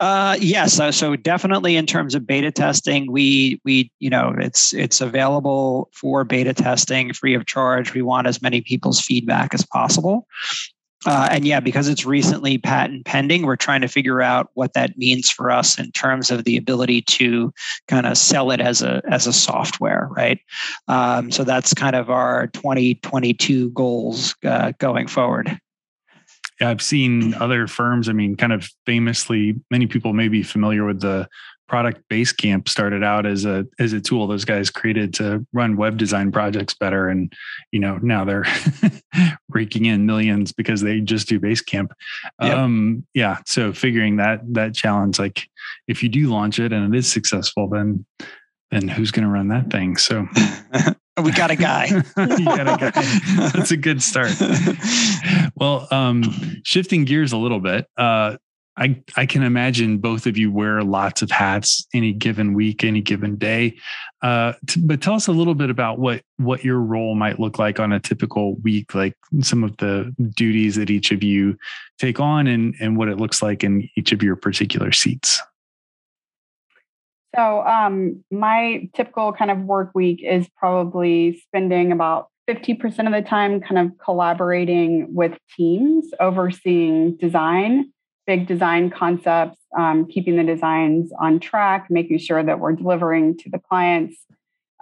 [0.00, 4.72] Uh, yes, uh, so definitely in terms of beta testing, we we you know it's
[4.72, 7.92] it's available for beta testing free of charge.
[7.92, 10.26] We want as many people's feedback as possible.
[11.06, 14.98] Uh, and yeah, because it's recently patent pending, we're trying to figure out what that
[14.98, 17.52] means for us in terms of the ability to
[17.88, 20.40] kind of sell it as a as a software, right?
[20.88, 25.58] Um, so that's kind of our 2022 goals uh, going forward.
[26.60, 28.10] Yeah, I've seen other firms.
[28.10, 31.26] I mean, kind of famously, many people may be familiar with the
[31.70, 35.96] product Basecamp started out as a as a tool those guys created to run web
[35.96, 37.08] design projects better.
[37.08, 37.32] And
[37.70, 38.44] you know now they're
[39.48, 41.92] raking in millions because they just do Basecamp.
[42.42, 42.58] Yep.
[42.58, 45.48] um yeah so figuring that that challenge like
[45.86, 48.04] if you do launch it and it is successful then
[48.72, 49.96] then who's going to run that thing?
[49.96, 50.26] So
[51.22, 51.86] we got a guy.
[52.16, 53.50] You got a guy.
[53.54, 54.32] That's a good start.
[55.54, 58.38] Well um shifting gears a little bit uh
[58.76, 63.00] I, I can imagine both of you wear lots of hats any given week, any
[63.00, 63.76] given day.
[64.22, 67.58] Uh, t- but tell us a little bit about what what your role might look
[67.58, 71.58] like on a typical week, like some of the duties that each of you
[71.98, 75.42] take on, and and what it looks like in each of your particular seats.
[77.36, 83.22] So, um, my typical kind of work week is probably spending about 50% of the
[83.22, 87.92] time kind of collaborating with teams, overseeing design
[88.26, 93.50] big design concepts, um, keeping the designs on track, making sure that we're delivering to
[93.50, 94.16] the clients.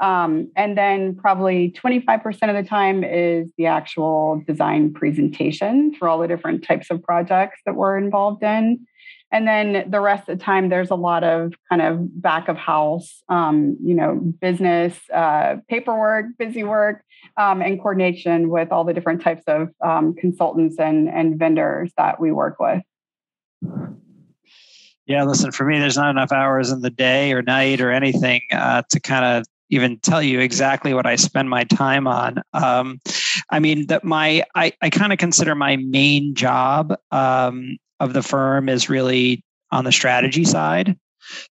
[0.00, 6.18] Um, and then probably 25% of the time is the actual design presentation for all
[6.18, 8.86] the different types of projects that we're involved in.
[9.30, 12.56] And then the rest of the time, there's a lot of kind of back of
[12.56, 17.02] house, um, you know, business, uh, paperwork, busy work,
[17.36, 22.20] um, and coordination with all the different types of um, consultants and, and vendors that
[22.20, 22.82] we work with.
[25.06, 28.42] Yeah, listen, for me, there's not enough hours in the day or night or anything
[28.52, 32.42] uh, to kind of even tell you exactly what I spend my time on.
[32.52, 33.00] Um,
[33.50, 38.22] I mean, that my I, I kind of consider my main job um, of the
[38.22, 40.98] firm is really on the strategy side.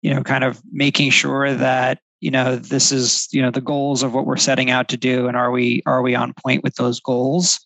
[0.03, 4.03] You know, kind of making sure that you know this is you know the goals
[4.03, 6.75] of what we're setting out to do and are we are we on point with
[6.77, 7.61] those goals?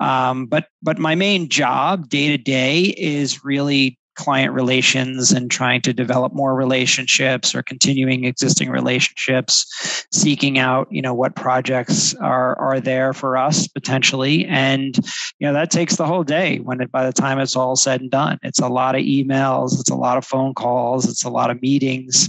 [0.00, 5.82] Um, but but my main job day to day is really client relations and trying
[5.82, 12.58] to develop more relationships or continuing existing relationships seeking out you know what projects are
[12.58, 14.44] are there for us potentially.
[14.46, 14.96] And
[15.38, 18.00] you know that takes the whole day when it, by the time it's all said
[18.00, 18.38] and done.
[18.42, 21.62] It's a lot of emails it's a lot of phone calls it's a lot of
[21.62, 22.28] meetings.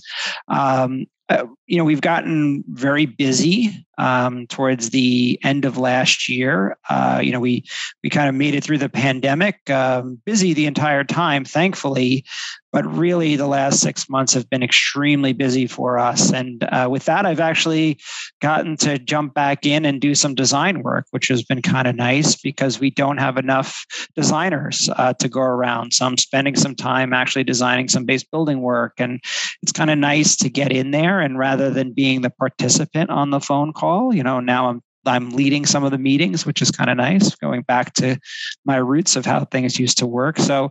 [0.50, 6.78] Um, uh, you know we've gotten very busy um, towards the end of last year.
[6.90, 7.64] Uh, you know, we
[8.04, 12.26] we kind of made it through the pandemic, um, busy the entire time, thankfully,
[12.74, 16.32] but really the last six months have been extremely busy for us.
[16.32, 17.98] And uh, with that, I've actually
[18.42, 21.96] gotten to jump back in and do some design work, which has been kind of
[21.96, 23.84] nice because we don't have enough
[24.16, 25.94] designers uh, to go around.
[25.94, 29.22] So I'm spending some time actually designing some base building work, and
[29.64, 33.32] it's kind of nice to get in there and rather than being the participant on
[33.32, 36.72] the phone call, you know, now I'm I'm leading some of the meetings, which is
[36.72, 38.20] kind of nice, going back to
[38.66, 40.38] my roots of how things used to work.
[40.38, 40.70] So,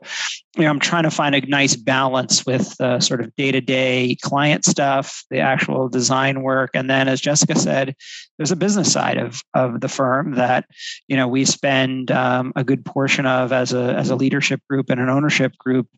[0.56, 3.60] you know, I'm trying to find a nice balance with uh, sort of day to
[3.60, 7.94] day client stuff, the actual design work, and then, as Jessica said,
[8.36, 10.66] there's a business side of of the firm that
[11.08, 14.90] you know we spend um, a good portion of as a as a leadership group
[14.90, 15.88] and an ownership group,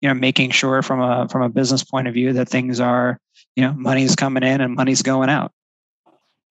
[0.00, 3.18] you know, making sure from a from a business point of view that things are
[3.56, 5.52] you know money's coming in and money's going out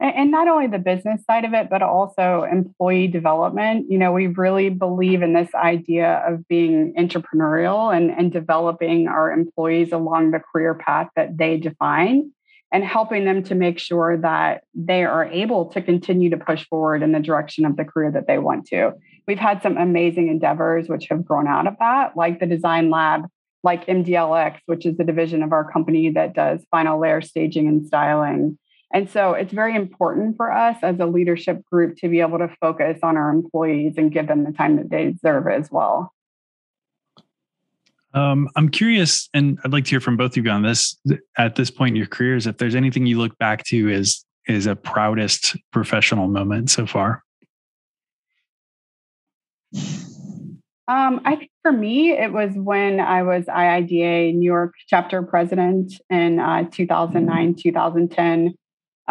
[0.01, 3.85] and not only the business side of it but also employee development.
[3.89, 9.31] You know we really believe in this idea of being entrepreneurial and, and developing our
[9.31, 12.31] employees along the career path that they define
[12.73, 17.03] and helping them to make sure that they are able to continue to push forward
[17.03, 18.93] in the direction of the career that they want to.
[19.27, 23.27] We've had some amazing endeavors which have grown out of that like the design lab
[23.63, 27.85] like mdlx which is the division of our company that does final layer staging and
[27.85, 28.57] styling
[28.93, 32.49] and so it's very important for us as a leadership group to be able to
[32.59, 36.13] focus on our employees and give them the time that they deserve as well.
[38.13, 40.97] Um, I'm curious, and I'd like to hear from both of you on this
[41.37, 42.45] at this point in your careers.
[42.45, 47.23] If there's anything you look back to as is a proudest professional moment so far.
[50.87, 55.93] Um, I think for me, it was when I was IIDA New York chapter president
[56.09, 58.55] in uh, 2009, 2010.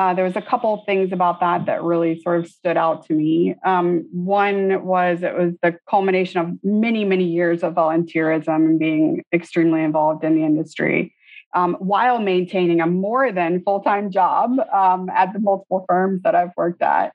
[0.01, 3.13] Uh, there was a couple things about that that really sort of stood out to
[3.13, 3.55] me.
[3.67, 9.23] Um, one was it was the culmination of many, many years of volunteerism and being
[9.31, 11.15] extremely involved in the industry,
[11.55, 16.35] um, while maintaining a more than full time job um, at the multiple firms that
[16.35, 17.13] I've worked at.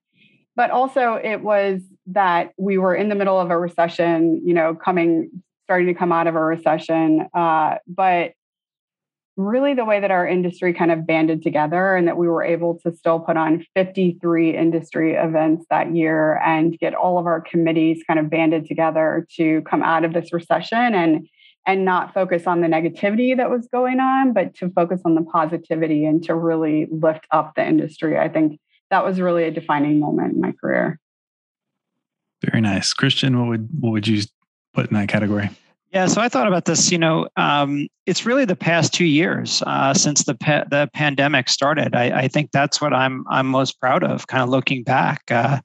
[0.55, 4.75] But also, it was that we were in the middle of a recession, you know,
[4.75, 5.31] coming,
[5.63, 7.29] starting to come out of a recession.
[7.33, 8.33] Uh, but
[9.37, 12.79] really the way that our industry kind of banded together and that we were able
[12.79, 18.01] to still put on 53 industry events that year and get all of our committees
[18.07, 21.27] kind of banded together to come out of this recession and
[21.67, 25.23] and not focus on the negativity that was going on but to focus on the
[25.23, 28.17] positivity and to really lift up the industry.
[28.17, 30.99] I think that was really a defining moment in my career.
[32.41, 32.93] Very nice.
[32.93, 34.23] Christian what would what would you
[34.73, 35.49] put in that category
[35.95, 36.91] yeah, so I thought about this.
[36.91, 41.47] You know, um, it's really the past two years uh, since the pa- the pandemic
[41.47, 41.95] started.
[41.95, 44.27] I, I, think that's what I'm I'm most proud of.
[44.27, 45.61] Kind of looking back, uh,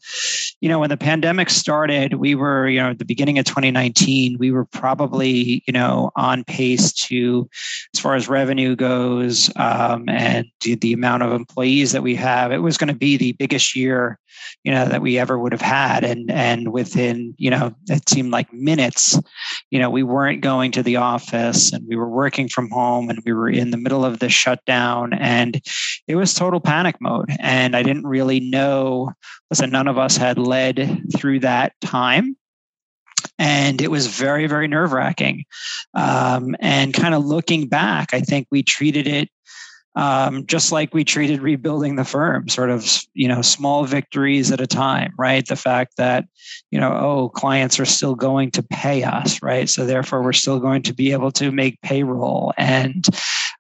[0.61, 4.38] you know, when the pandemic started, we were you know at the beginning of 2019,
[4.38, 7.51] we were probably you know on pace to,
[7.93, 12.53] as far as revenue goes, um, and the, the amount of employees that we have,
[12.53, 14.20] it was going to be the biggest year
[14.64, 16.05] you know that we ever would have had.
[16.05, 19.18] And and within you know it seemed like minutes
[19.70, 23.20] you know we weren't going to the office and we were working from home and
[23.24, 25.12] we were in the middle of the shutdown.
[25.14, 25.61] And
[26.07, 27.31] it was total panic mode.
[27.40, 29.12] And i didn't really know
[29.50, 32.37] listen none of us had led through that time.
[33.38, 35.44] And it was very very nerve wracking
[35.94, 39.29] um, and kind of looking back i think we treated it
[39.96, 44.61] um, just like we treated rebuilding the firm, sort of, you know, small victories at
[44.61, 45.46] a time, right?
[45.46, 46.26] The fact that,
[46.70, 49.68] you know, oh, clients are still going to pay us, right?
[49.68, 53.05] So therefore, we're still going to be able to make payroll and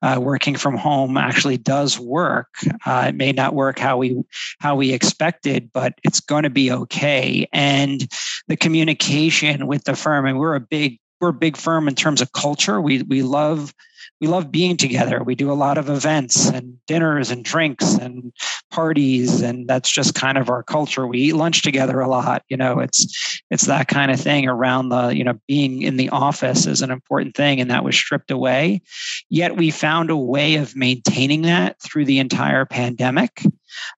[0.02, 2.48] uh, working from home actually does work.
[2.86, 4.22] Uh, it may not work how we
[4.58, 7.46] how we expected, but it's going to be okay.
[7.52, 8.08] And
[8.48, 12.22] the communication with the firm, and we're a big we're a big firm in terms
[12.22, 12.80] of culture.
[12.80, 13.74] We we love
[14.20, 15.22] we love being together.
[15.22, 18.32] We do a lot of events and dinners and drinks and
[18.70, 21.06] parties, and that's just kind of our culture.
[21.06, 22.42] We eat lunch together a lot.
[22.48, 26.10] You know, it's it's that kind of thing around the you know being in the
[26.10, 28.82] office is an important thing, and that was stripped away.
[29.28, 33.42] Yet we found a way of maintaining that through the entire pandemic.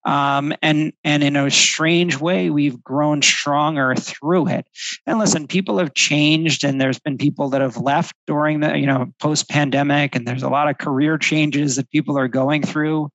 [0.04, 4.66] Um, and and in a strange way, we've grown stronger through it.
[5.06, 8.86] And listen, people have changed, and there's been people that have left during the you
[8.86, 12.62] know post pandemic pandemic, and there's a lot of career changes that people are going
[12.62, 13.10] through.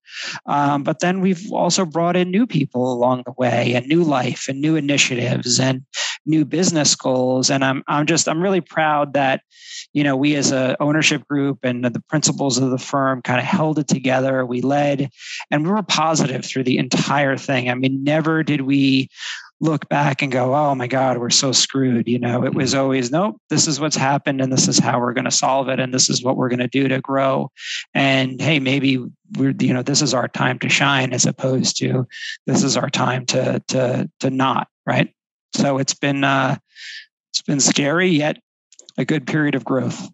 [0.46, 4.46] Um, but then we've also brought in new people along the way, and new life,
[4.48, 5.84] and new initiatives, and
[6.26, 7.50] new business goals.
[7.50, 9.42] And I'm I'm just I'm really proud that
[9.92, 13.46] you know we as a ownership group and the principals of the firm kind of
[13.46, 14.44] held it together.
[14.44, 15.10] We led,
[15.50, 17.70] and we were positive through the entire thing.
[17.70, 19.08] I mean, never did we
[19.60, 22.06] look back and go, oh my God, we're so screwed.
[22.06, 25.14] You know, it was always, nope, this is what's happened and this is how we're
[25.14, 25.80] going to solve it.
[25.80, 27.50] And this is what we're going to do to grow.
[27.94, 28.98] And hey, maybe
[29.36, 32.06] we're, you know, this is our time to shine as opposed to
[32.46, 35.12] this is our time to, to, to not, right?
[35.54, 36.56] So it's been, uh,
[37.32, 38.38] it's been scary yet
[38.98, 40.08] a good period of growth.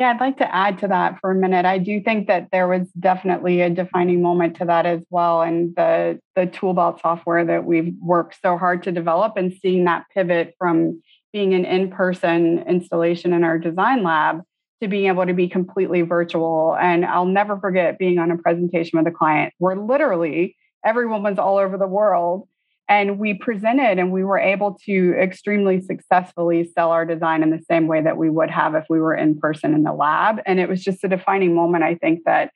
[0.00, 1.66] Yeah, I'd like to add to that for a minute.
[1.66, 5.42] I do think that there was definitely a defining moment to that as well.
[5.42, 10.06] And the the toolbelt software that we've worked so hard to develop and seeing that
[10.14, 11.02] pivot from
[11.34, 14.40] being an in-person installation in our design lab
[14.80, 16.78] to being able to be completely virtual.
[16.80, 21.38] And I'll never forget being on a presentation with a client where literally everyone was
[21.38, 22.48] all over the world
[22.90, 27.62] and we presented and we were able to extremely successfully sell our design in the
[27.70, 30.40] same way that we would have if we were in person in the lab.
[30.44, 32.50] And it was just a defining moment, I think, that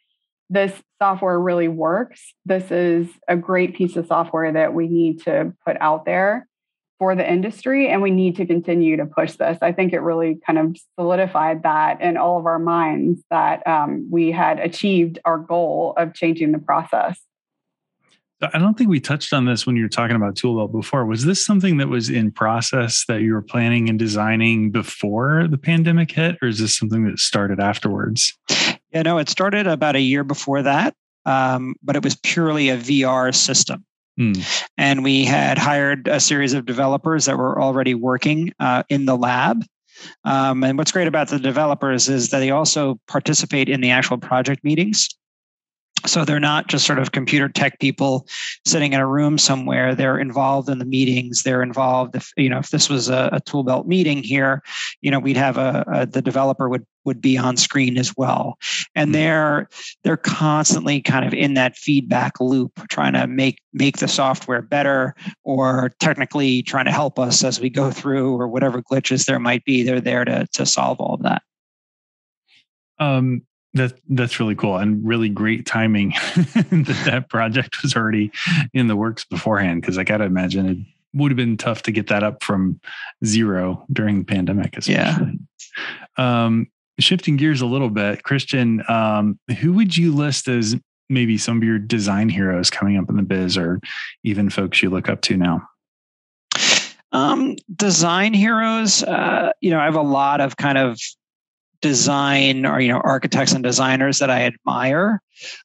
[0.50, 2.34] this software really works.
[2.44, 6.48] This is a great piece of software that we need to put out there
[6.98, 10.38] for the industry and we need to continue to push this i think it really
[10.46, 15.36] kind of solidified that in all of our minds that um, we had achieved our
[15.36, 17.20] goal of changing the process
[18.52, 21.06] I don't think we touched on this when you were talking about Toolbelt before.
[21.06, 25.58] Was this something that was in process that you were planning and designing before the
[25.58, 28.36] pandemic hit, or is this something that started afterwards?
[28.92, 30.94] Yeah, no, it started about a year before that,
[31.26, 33.84] um, but it was purely a VR system.
[34.18, 34.68] Mm.
[34.78, 39.16] And we had hired a series of developers that were already working uh, in the
[39.16, 39.64] lab.
[40.24, 44.18] Um, and what's great about the developers is that they also participate in the actual
[44.18, 45.08] project meetings.
[46.06, 48.26] So they're not just sort of computer tech people
[48.66, 49.94] sitting in a room somewhere.
[49.94, 51.42] They're involved in the meetings.
[51.42, 52.14] They're involved.
[52.14, 54.62] If you know, if this was a, a tool belt meeting here,
[55.00, 58.58] you know, we'd have a, a, the developer would would be on screen as well.
[58.94, 59.12] And mm-hmm.
[59.12, 59.68] they're
[60.02, 65.14] they're constantly kind of in that feedback loop, trying to make make the software better,
[65.42, 69.64] or technically trying to help us as we go through, or whatever glitches there might
[69.64, 69.82] be.
[69.82, 71.42] They're there to to solve all of that.
[72.98, 73.42] Um,
[73.74, 78.30] that that's really cool and really great timing that that project was already
[78.72, 80.78] in the works beforehand because I got to imagine it
[81.14, 82.80] would have been tough to get that up from
[83.24, 84.76] zero during the pandemic.
[84.76, 85.38] Especially.
[86.16, 86.44] Yeah.
[86.44, 86.68] Um,
[86.98, 90.76] shifting gears a little bit, Christian, um, who would you list as
[91.08, 93.80] maybe some of your design heroes coming up in the biz, or
[94.22, 95.68] even folks you look up to now?
[97.12, 100.98] Um, design heroes, uh, you know, I have a lot of kind of
[101.84, 105.20] design or you know architects and designers that I admire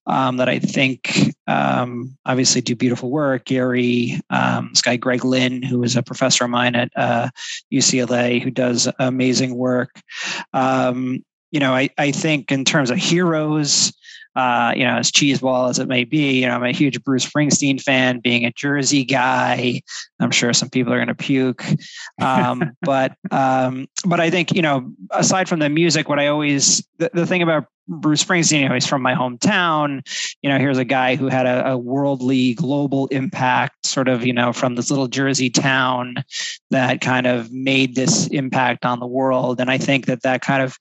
[0.06, 3.46] um, that I think um, obviously do beautiful work.
[3.46, 7.30] Gary, um, this guy Greg Lynn, who is a professor of mine at uh,
[7.72, 10.02] UCLA, who does amazing work.
[10.52, 13.94] Um, you know, I, I think in terms of heroes,
[14.40, 17.26] uh, you know, as cheeseball as it may be, you know, I'm a huge Bruce
[17.26, 19.82] Springsteen fan, being a Jersey guy.
[20.20, 21.66] I'm sure some people are going to puke.
[22.22, 26.88] Um, but, um, but I think, you know, aside from the music, what I always,
[27.00, 30.08] the, the thing about Bruce Springsteen, you know, he's from my hometown.
[30.42, 34.32] You know, here's a guy who had a, a, worldly, global impact, sort of, you
[34.32, 36.24] know, from this little Jersey town
[36.70, 39.60] that kind of made this impact on the world.
[39.60, 40.78] And I think that that kind of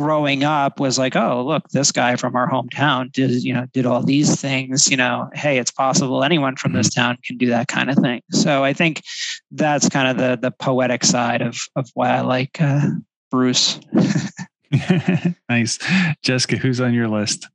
[0.00, 3.84] growing up was like, oh, look, this guy from our hometown did, you know, did
[3.84, 7.00] all these things, you know, hey, it's possible anyone from this mm-hmm.
[7.02, 8.22] town can do that kind of thing.
[8.30, 9.02] So I think
[9.50, 12.80] that's kind of the the poetic side of of why I like uh,
[13.30, 13.78] Bruce.
[15.50, 15.78] nice.
[16.22, 17.46] Jessica, who's on your list?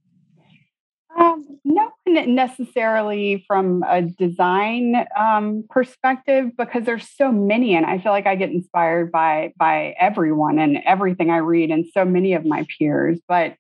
[2.28, 8.36] Necessarily from a design um, perspective because there's so many, and I feel like I
[8.36, 13.20] get inspired by by everyone and everything I read, and so many of my peers.
[13.28, 13.56] But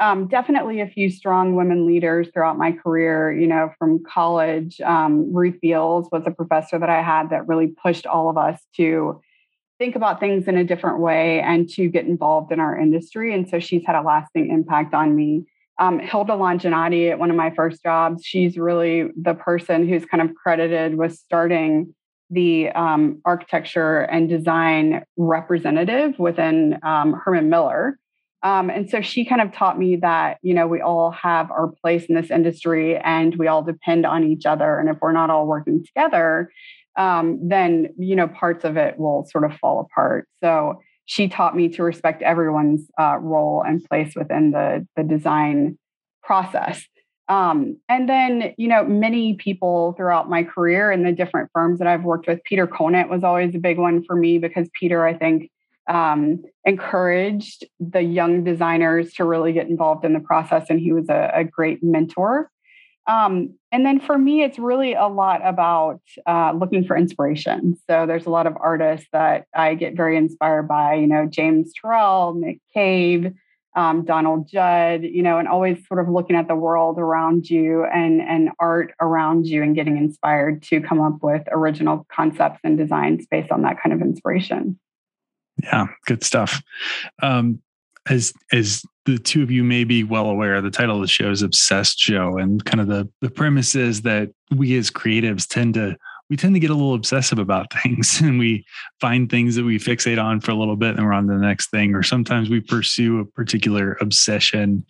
[0.00, 3.32] um, definitely a few strong women leaders throughout my career.
[3.32, 7.68] You know, from college, um, Ruth Beals was a professor that I had that really
[7.68, 9.20] pushed all of us to
[9.78, 13.32] think about things in a different way and to get involved in our industry.
[13.32, 15.44] And so she's had a lasting impact on me
[15.78, 20.22] um, Hilda Longinotti at one of my first jobs, she's really the person who's kind
[20.22, 21.94] of credited with starting
[22.30, 27.98] the um, architecture and design representative within um, Herman Miller.
[28.42, 31.68] Um, and so she kind of taught me that, you know, we all have our
[31.82, 34.78] place in this industry and we all depend on each other.
[34.78, 36.50] And if we're not all working together,
[36.96, 40.28] um, then, you know, parts of it will sort of fall apart.
[40.40, 45.78] So she taught me to respect everyone's uh, role and place within the, the design
[46.22, 46.84] process.
[47.28, 51.88] Um, and then, you know, many people throughout my career in the different firms that
[51.88, 55.14] I've worked with, Peter Conant was always a big one for me because Peter, I
[55.14, 55.50] think,
[55.88, 61.08] um, encouraged the young designers to really get involved in the process, and he was
[61.08, 62.50] a, a great mentor.
[63.08, 67.76] Um, and then for me, it's really a lot about uh, looking for inspiration.
[67.88, 71.72] So there's a lot of artists that I get very inspired by, you know, James
[71.72, 73.32] Turrell, Nick Cave,
[73.74, 77.84] um, Donald Judd, you know, and always sort of looking at the world around you
[77.84, 82.76] and, and art around you and getting inspired to come up with original concepts and
[82.76, 84.78] designs based on that kind of inspiration.
[85.62, 86.62] Yeah, good stuff.
[87.22, 87.62] Um,
[88.08, 88.82] as as
[89.12, 91.98] the two of you may be well aware, the title of the show is Obsessed
[91.98, 95.96] Show, and kind of the the premise is that we as creatives tend to
[96.28, 98.66] we tend to get a little obsessive about things and we
[99.00, 101.40] find things that we fixate on for a little bit and we're on to the
[101.40, 104.84] next thing or sometimes we pursue a particular obsession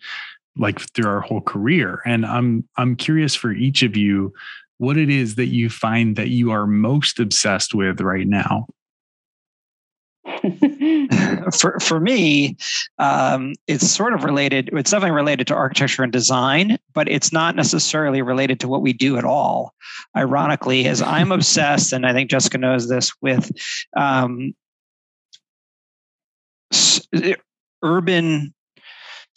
[0.57, 2.01] like through our whole career.
[2.05, 4.33] And i'm i'm curious for each of you
[4.79, 8.67] what it is that you find that you are most obsessed with right now
[11.59, 12.57] for for me,
[12.99, 14.69] um, it's sort of related.
[14.73, 18.93] It's definitely related to architecture and design, but it's not necessarily related to what we
[18.93, 19.73] do at all.
[20.15, 23.51] Ironically, as I'm obsessed, and I think Jessica knows this, with
[23.97, 24.53] um,
[27.83, 28.53] urban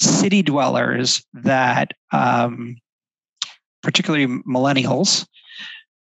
[0.00, 2.76] city dwellers that, um,
[3.82, 5.26] particularly millennials,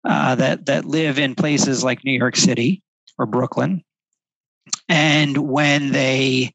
[0.06, 2.82] uh, that that live in places like New York City
[3.18, 3.84] or Brooklyn
[4.90, 6.54] and when they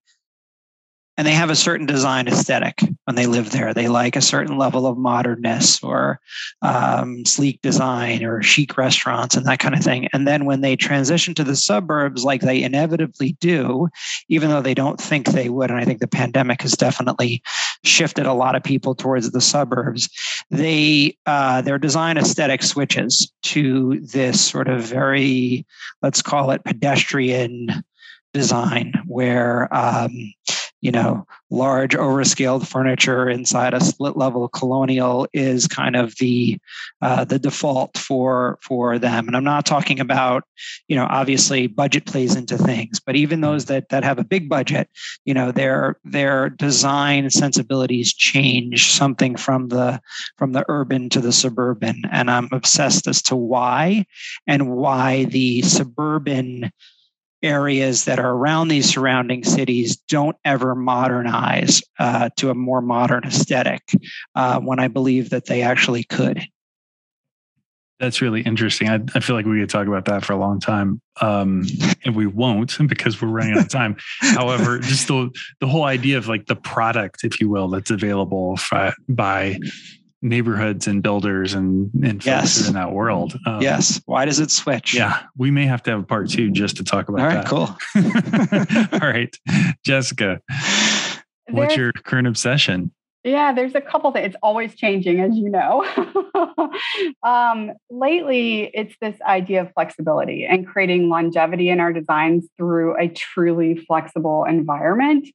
[1.19, 3.75] and they have a certain design aesthetic when they live there.
[3.75, 6.19] They like a certain level of modernness or
[6.63, 10.09] um, sleek design or chic restaurants and that kind of thing.
[10.15, 13.89] And then when they transition to the suburbs, like they inevitably do,
[14.29, 17.43] even though they don't think they would, and I think the pandemic has definitely
[17.85, 20.09] shifted a lot of people towards the suburbs,
[20.51, 25.67] they uh, their design aesthetic switches to this sort of very,
[26.01, 27.85] let's call it pedestrian
[28.33, 30.33] design where um,
[30.83, 36.59] you know large overscaled furniture inside a split level colonial is kind of the
[37.01, 40.45] uh, the default for for them and i'm not talking about
[40.89, 43.53] you know obviously budget plays into things but even mm-hmm.
[43.53, 44.91] those that that have a big budget
[45.25, 50.01] you know their their design sensibilities change something from the
[50.37, 54.05] from the urban to the suburban and i'm obsessed as to why
[54.47, 56.71] and why the suburban
[57.43, 63.25] areas that are around these surrounding cities don't ever modernize uh, to a more modern
[63.25, 63.83] aesthetic
[64.35, 66.43] uh, when I believe that they actually could.
[68.03, 68.89] That's really interesting.
[68.89, 71.65] I, I, feel like we could talk about that for a long time, um,
[72.05, 73.97] and we won't because we're running out of time.
[74.21, 75.31] However, just the
[75.61, 78.59] the whole idea of like the product, if you will, that's available
[79.09, 79.57] by
[80.23, 82.57] neighborhoods and builders and, and yes.
[82.57, 83.37] folks in that world.
[83.45, 84.01] Um, yes.
[84.07, 84.95] Why does it switch?
[84.95, 85.21] Yeah.
[85.37, 88.91] We may have to have a part two just to talk about All right, that.
[88.91, 89.01] cool.
[89.03, 89.37] All right.
[89.85, 90.41] Jessica,
[91.51, 92.93] what's there's, your current obsession?
[93.25, 94.27] Yeah, there's a couple things.
[94.27, 95.85] It's always changing, as you know.
[97.23, 103.09] um, lately, it's this idea of flexibility and creating longevity in our designs through a
[103.09, 105.29] truly flexible environment.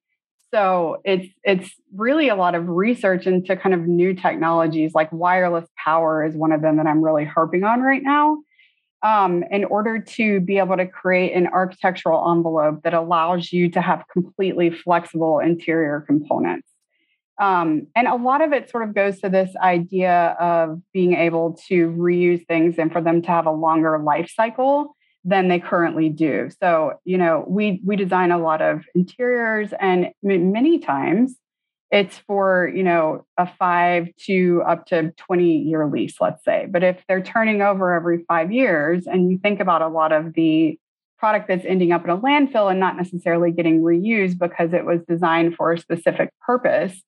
[0.54, 5.68] So it's it's really a lot of research into kind of new technologies like wireless
[5.84, 8.38] power is one of them that I'm really harping on right now.
[9.04, 13.82] Um, in order to be able to create an architectural envelope that allows you to
[13.82, 16.68] have completely flexible interior components.
[17.40, 21.60] Um, and a lot of it sort of goes to this idea of being able
[21.68, 24.97] to reuse things and for them to have a longer life cycle
[25.28, 26.50] than they currently do.
[26.62, 31.36] So, you know, we we design a lot of interiors and many times
[31.92, 36.68] it's for, you know, a 5 to up to 20 year lease, let's say.
[36.70, 40.34] But if they're turning over every 5 years and you think about a lot of
[40.34, 40.80] the
[41.20, 45.02] product that's ending up in a landfill and not necessarily getting reused because it was
[45.10, 47.02] designed for a specific purpose,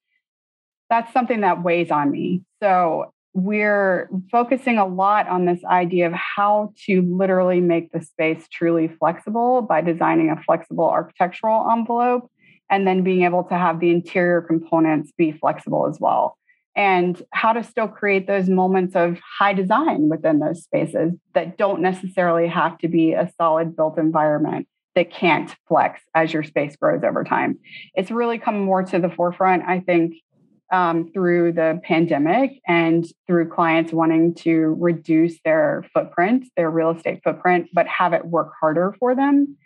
[0.89, 2.41] that's something that weighs on me.
[2.61, 8.47] So we're focusing a lot on this idea of how to literally make the space
[8.51, 12.31] truly flexible by designing a flexible architectural envelope
[12.69, 16.37] and then being able to have the interior components be flexible as well.
[16.75, 21.81] And how to still create those moments of high design within those spaces that don't
[21.81, 27.03] necessarily have to be a solid built environment that can't flex as your space grows
[27.03, 27.59] over time.
[27.95, 30.15] It's really come more to the forefront, I think,
[30.71, 37.21] um, through the pandemic and through clients wanting to reduce their footprint, their real estate
[37.23, 39.57] footprint, but have it work harder for them.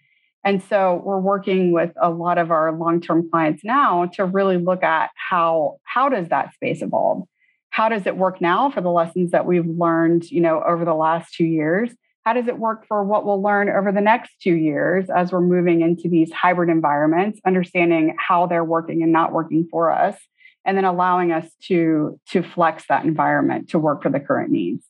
[0.46, 4.84] And so we're working with a lot of our long-term clients now to really look
[4.84, 7.24] at how how does that space evolve?
[7.70, 10.94] How does it work now for the lessons that we've learned, you know, over the
[10.94, 11.92] last 2 years?
[12.24, 15.42] How does it work for what we'll learn over the next 2 years as we're
[15.42, 20.18] moving into these hybrid environments, understanding how they're working and not working for us,
[20.66, 24.86] and then allowing us to to flex that environment to work for the current needs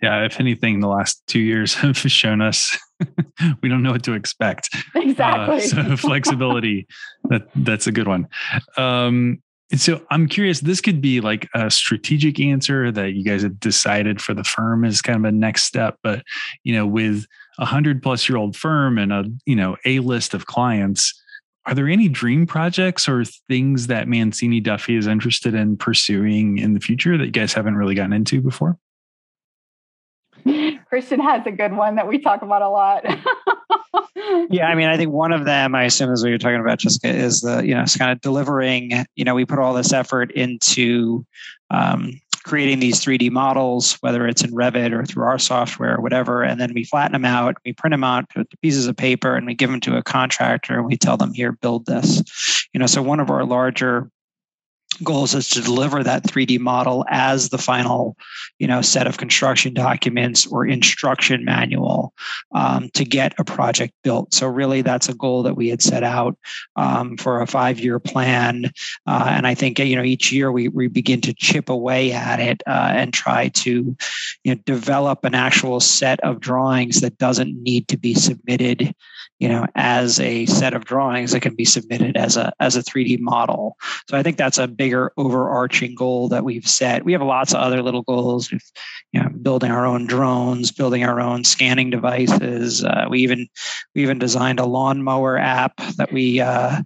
[0.00, 2.78] yeah, if anything, the last two years have shown us
[3.62, 4.74] we don't know what to expect.
[4.94, 5.56] Exactly.
[5.56, 6.86] Uh, so flexibility,
[7.24, 8.28] that that's a good one.
[8.76, 9.42] Um,
[9.74, 10.60] so I'm curious.
[10.60, 14.84] This could be like a strategic answer that you guys have decided for the firm
[14.84, 15.98] is kind of a next step.
[16.02, 16.22] But
[16.64, 17.26] you know, with
[17.58, 21.14] a hundred plus year old firm and a you know a list of clients,
[21.68, 26.72] are there any dream projects or things that Mancini Duffy is interested in pursuing in
[26.72, 28.78] the future that you guys haven't really gotten into before?
[30.88, 33.04] Christian has a good one that we talk about a lot.
[34.48, 36.78] yeah, I mean, I think one of them, I assume, is what you're talking about,
[36.78, 39.04] Jessica, is the you know, it's kind of delivering.
[39.14, 41.26] You know, we put all this effort into
[41.68, 42.18] um,
[42.48, 46.58] creating these 3D models, whether it's in Revit or through our software or whatever, and
[46.58, 49.54] then we flatten them out, we print them out to pieces of paper, and we
[49.54, 52.22] give them to a contractor, and we tell them, "Here, build this."
[52.72, 54.10] You know, so one of our larger
[55.02, 58.16] goals is to deliver that 3D model as the final,
[58.58, 62.12] you know, set of construction documents or instruction manual
[62.52, 64.34] um, to get a project built.
[64.34, 66.36] So really, that's a goal that we had set out
[66.76, 68.70] um, for a five-year plan,
[69.06, 72.40] uh, and I think you know each year we we begin to chip away at
[72.40, 73.96] it uh, and try to,
[74.44, 78.94] you know, develop an actual set of drawings that doesn't need to be submitted
[79.38, 82.82] you know as a set of drawings that can be submitted as a as a
[82.82, 83.76] 3d model
[84.08, 87.04] so i think that's a bigger overarching goal that we've set.
[87.04, 88.62] We have lots of other little goals with
[89.12, 92.82] you know building our own drones building our own scanning devices.
[92.82, 93.48] Uh, we even
[93.94, 96.80] we even designed a lawnmower app that we uh,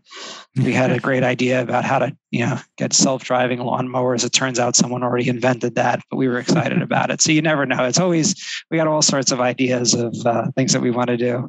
[0.56, 4.24] we had a great idea about how to you know get self-driving lawnmowers.
[4.24, 7.20] It turns out someone already invented that but we were excited about it.
[7.22, 7.84] So you never know.
[7.84, 8.34] It's always
[8.68, 11.48] we got all sorts of ideas of uh, things that we want to do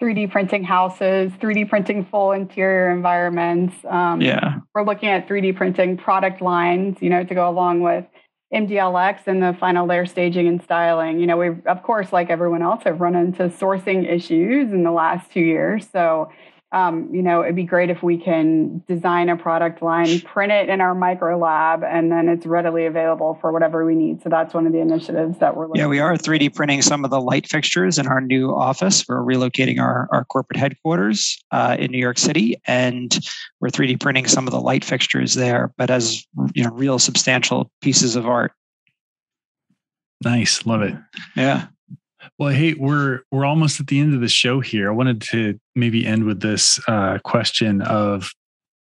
[0.00, 3.74] 3D printing houses, 3D printing full interior environments.
[3.84, 4.60] Um, yeah.
[4.74, 8.06] We're looking at 3D printing product lines, you know, to go along with
[8.52, 11.20] MDLX and the final layer staging and styling.
[11.20, 14.90] You know, we've, of course, like everyone else, have run into sourcing issues in the
[14.90, 15.86] last two years.
[15.92, 16.30] So
[16.72, 20.68] um, you know, it'd be great if we can design a product line, print it
[20.68, 24.22] in our micro lab, and then it's readily available for whatever we need.
[24.22, 25.80] So that's one of the initiatives that we're looking.
[25.80, 29.04] Yeah, we are 3D printing some of the light fixtures in our new office.
[29.08, 33.18] We're relocating our, our corporate headquarters uh, in New York City, and
[33.60, 37.68] we're 3D printing some of the light fixtures there, but as you know, real substantial
[37.82, 38.52] pieces of art.
[40.22, 40.94] Nice, love it.
[41.34, 41.66] Yeah.
[42.38, 44.88] Well, hey, we're we're almost at the end of the show here.
[44.90, 48.32] I wanted to maybe end with this uh, question of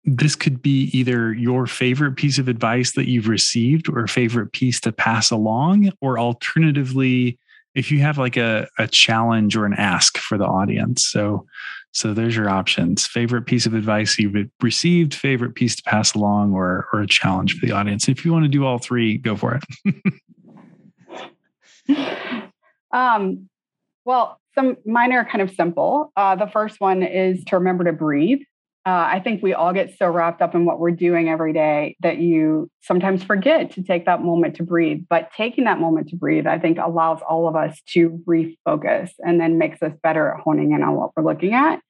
[0.05, 4.81] this could be either your favorite piece of advice that you've received or favorite piece
[4.81, 7.39] to pass along, or alternatively,
[7.75, 11.07] if you have like a, a challenge or an ask for the audience.
[11.07, 11.47] So
[11.93, 13.07] so there's your options.
[13.07, 17.59] Favorite piece of advice you've received, favorite piece to pass along, or or a challenge
[17.59, 18.09] for the audience.
[18.09, 20.13] If you want to do all three, go for it.
[22.93, 23.49] Um,
[24.05, 26.13] well, some mine are kind of simple.
[26.17, 28.41] Uh, the first one is to remember to breathe.
[28.87, 31.97] Uh, I think we all get so wrapped up in what we're doing every day
[32.01, 35.05] that you sometimes forget to take that moment to breathe.
[35.11, 39.39] But taking that moment to breathe, I think, allows all of us to refocus and
[39.39, 41.81] then makes us better at honing in on what we're looking at.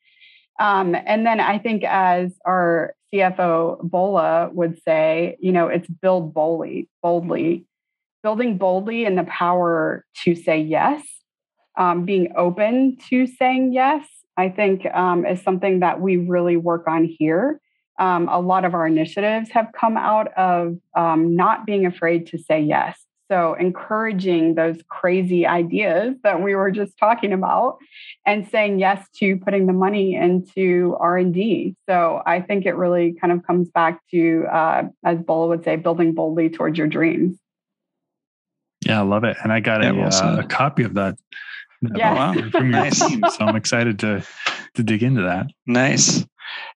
[0.59, 6.34] Um, and then I think, as our CFO Bola would say, you know, it's build
[6.34, 7.64] boldly, boldly
[8.23, 11.03] building boldly and the power to say yes,
[11.77, 14.07] um, being open to saying yes,
[14.37, 17.61] I think um, is something that we really work on here.
[17.99, 22.39] Um, a lot of our initiatives have come out of um, not being afraid to
[22.39, 22.99] say yes.
[23.31, 27.79] So encouraging those crazy ideas that we were just talking about
[28.25, 31.77] and saying yes to putting the money into R&D.
[31.89, 35.77] So I think it really kind of comes back to, uh, as Bola would say,
[35.77, 37.39] building boldly towards your dreams.
[38.85, 39.37] Yeah, I love it.
[39.43, 41.16] And I got yeah, a, uh, a copy of that.
[41.95, 42.33] Yeah.
[42.51, 43.07] From your nice.
[43.07, 43.22] team.
[43.31, 44.24] So I'm excited to
[44.74, 45.47] to dig into that.
[45.66, 46.24] Nice.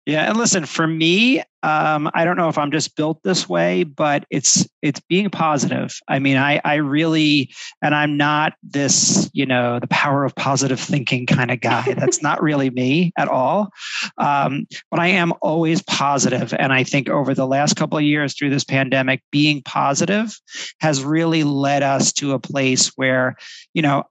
[0.04, 3.84] Yeah, and listen, for me, um, I don't know if I'm just built this way,
[3.84, 5.96] but it's it's being positive.
[6.08, 10.80] I mean, I I really, and I'm not this, you know, the power of positive
[10.80, 11.94] thinking kind of guy.
[11.96, 13.70] That's not really me at all.
[14.18, 18.36] Um, but I am always positive, and I think over the last couple of years
[18.36, 20.36] through this pandemic, being positive
[20.80, 23.36] has really led us to a place where,
[23.72, 24.02] you know,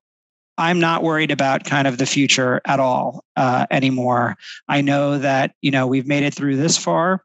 [0.57, 4.37] I'm not worried about kind of the future at all uh, anymore.
[4.67, 7.23] I know that you know we've made it through this far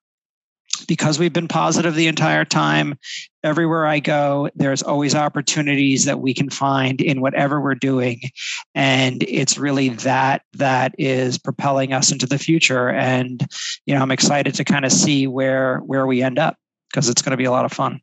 [0.88, 2.98] because we've been positive the entire time.
[3.42, 8.20] Everywhere I go, there's always opportunities that we can find in whatever we're doing,
[8.74, 12.90] and it's really that that is propelling us into the future.
[12.90, 13.46] And
[13.86, 16.56] you know, I'm excited to kind of see where where we end up
[16.90, 18.00] because it's going to be a lot of fun.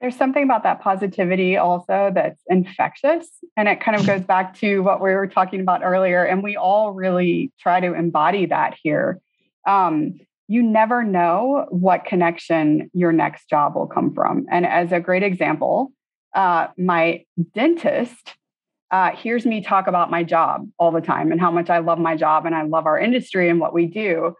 [0.00, 3.26] There's something about that positivity also that's infectious.
[3.56, 6.22] And it kind of goes back to what we were talking about earlier.
[6.22, 9.20] And we all really try to embody that here.
[9.66, 14.46] Um, you never know what connection your next job will come from.
[14.50, 15.92] And as a great example,
[16.34, 17.24] uh, my
[17.54, 18.34] dentist
[18.90, 21.98] uh, hears me talk about my job all the time and how much I love
[21.98, 24.34] my job and I love our industry and what we do.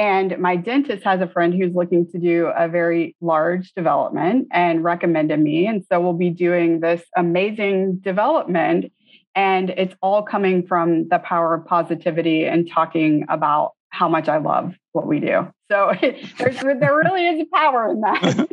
[0.00, 4.82] And my dentist has a friend who's looking to do a very large development and
[4.82, 5.66] recommended me.
[5.66, 8.90] And so we'll be doing this amazing development.
[9.34, 14.38] And it's all coming from the power of positivity and talking about how much I
[14.38, 15.52] love what we do.
[15.70, 18.48] So there's, there really is a power in that.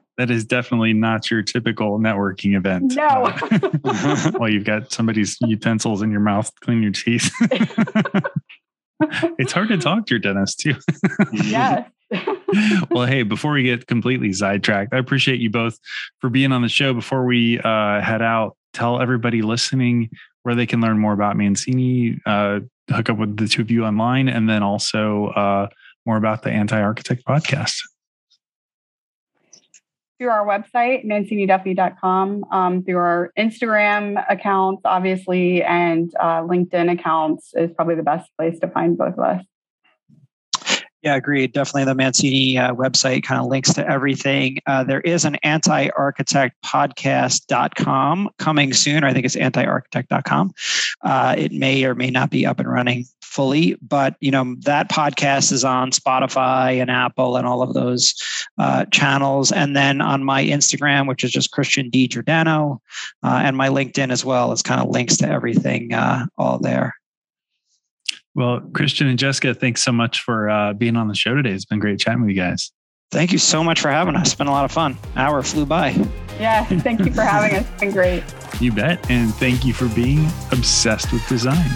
[0.16, 2.94] that is definitely not your typical networking event.
[2.96, 3.04] No.
[3.04, 7.30] Uh, well, you've got somebody's utensils in your mouth, clean your teeth
[9.38, 10.74] it's hard to talk to your dentist too.
[11.32, 11.88] yes.
[12.90, 15.78] well, hey, before we get completely sidetracked, I appreciate you both
[16.20, 16.92] for being on the show.
[16.92, 20.10] Before we uh, head out, tell everybody listening
[20.42, 23.84] where they can learn more about Mancini, uh, hook up with the two of you
[23.84, 25.68] online, and then also uh,
[26.04, 27.76] more about the Anti Architect podcast
[30.20, 37.70] through our website, manciniduffy.com, um, through our Instagram accounts, obviously, and uh, LinkedIn accounts is
[37.74, 39.44] probably the best place to find both of us.
[41.02, 41.54] Yeah, agreed.
[41.54, 44.58] Definitely the Mancini uh, website kind of links to everything.
[44.66, 49.02] Uh, there is an anti-architect podcast.com coming soon.
[49.02, 50.52] or I think it's anti-architect.com.
[51.02, 54.90] Uh, it may or may not be up and running fully, but you know that
[54.90, 58.14] podcast is on Spotify and Apple and all of those
[58.58, 62.82] uh, channels, and then on my Instagram, which is just Christian D Giordano,
[63.22, 66.94] uh, and my LinkedIn as well, is kind of links to everything uh, all there.
[68.34, 71.50] Well, Christian and Jessica, thanks so much for uh, being on the show today.
[71.50, 72.70] It's been great chatting with you guys.
[73.10, 74.28] Thank you so much for having us.
[74.28, 74.96] It's been a lot of fun.
[75.14, 75.90] An hour flew by.
[76.38, 77.68] Yeah, thank you for having us.
[77.68, 78.22] It's been great.
[78.60, 79.10] You bet.
[79.10, 81.70] And thank you for being obsessed with design.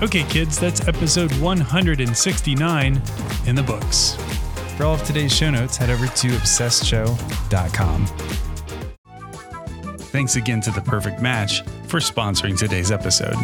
[0.00, 3.02] Okay, kids, that's episode 169
[3.46, 4.14] in the books.
[4.76, 8.06] For all of today's show notes, head over to obsessedshow.com.
[9.98, 13.34] Thanks again to The Perfect Match for sponsoring today's episode.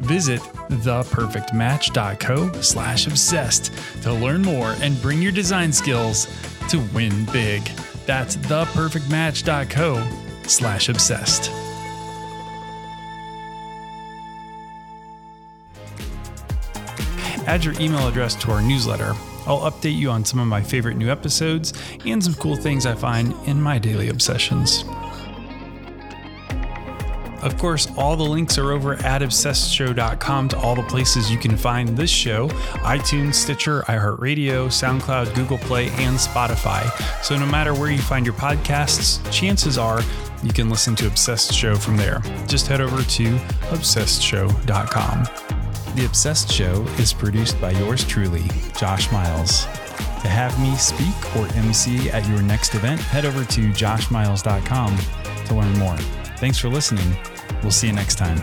[0.00, 3.70] Visit theperfectmatch.co slash obsessed
[4.02, 6.28] to learn more and bring your design skills
[6.70, 7.62] to win big.
[8.06, 11.67] That's theperfectmatch.co slash obsessed.
[17.48, 19.14] Add your email address to our newsletter.
[19.46, 21.72] I'll update you on some of my favorite new episodes
[22.04, 24.84] and some cool things I find in my daily obsessions.
[27.42, 31.56] Of course, all the links are over at obsessedshow.com to all the places you can
[31.56, 32.48] find this show
[32.82, 36.90] iTunes, Stitcher, iHeartRadio, SoundCloud, Google Play, and Spotify.
[37.22, 40.00] So no matter where you find your podcasts, chances are
[40.42, 42.20] you can listen to Obsessed Show from there.
[42.46, 43.24] Just head over to
[43.70, 45.57] obsessedshow.com.
[45.94, 48.44] The Obsessed Show is produced by yours truly,
[48.76, 49.64] Josh Miles.
[50.22, 54.98] To have me speak or MC at your next event, head over to joshmiles.com
[55.46, 55.96] to learn more.
[56.38, 57.16] Thanks for listening.
[57.62, 58.38] We'll see you next time.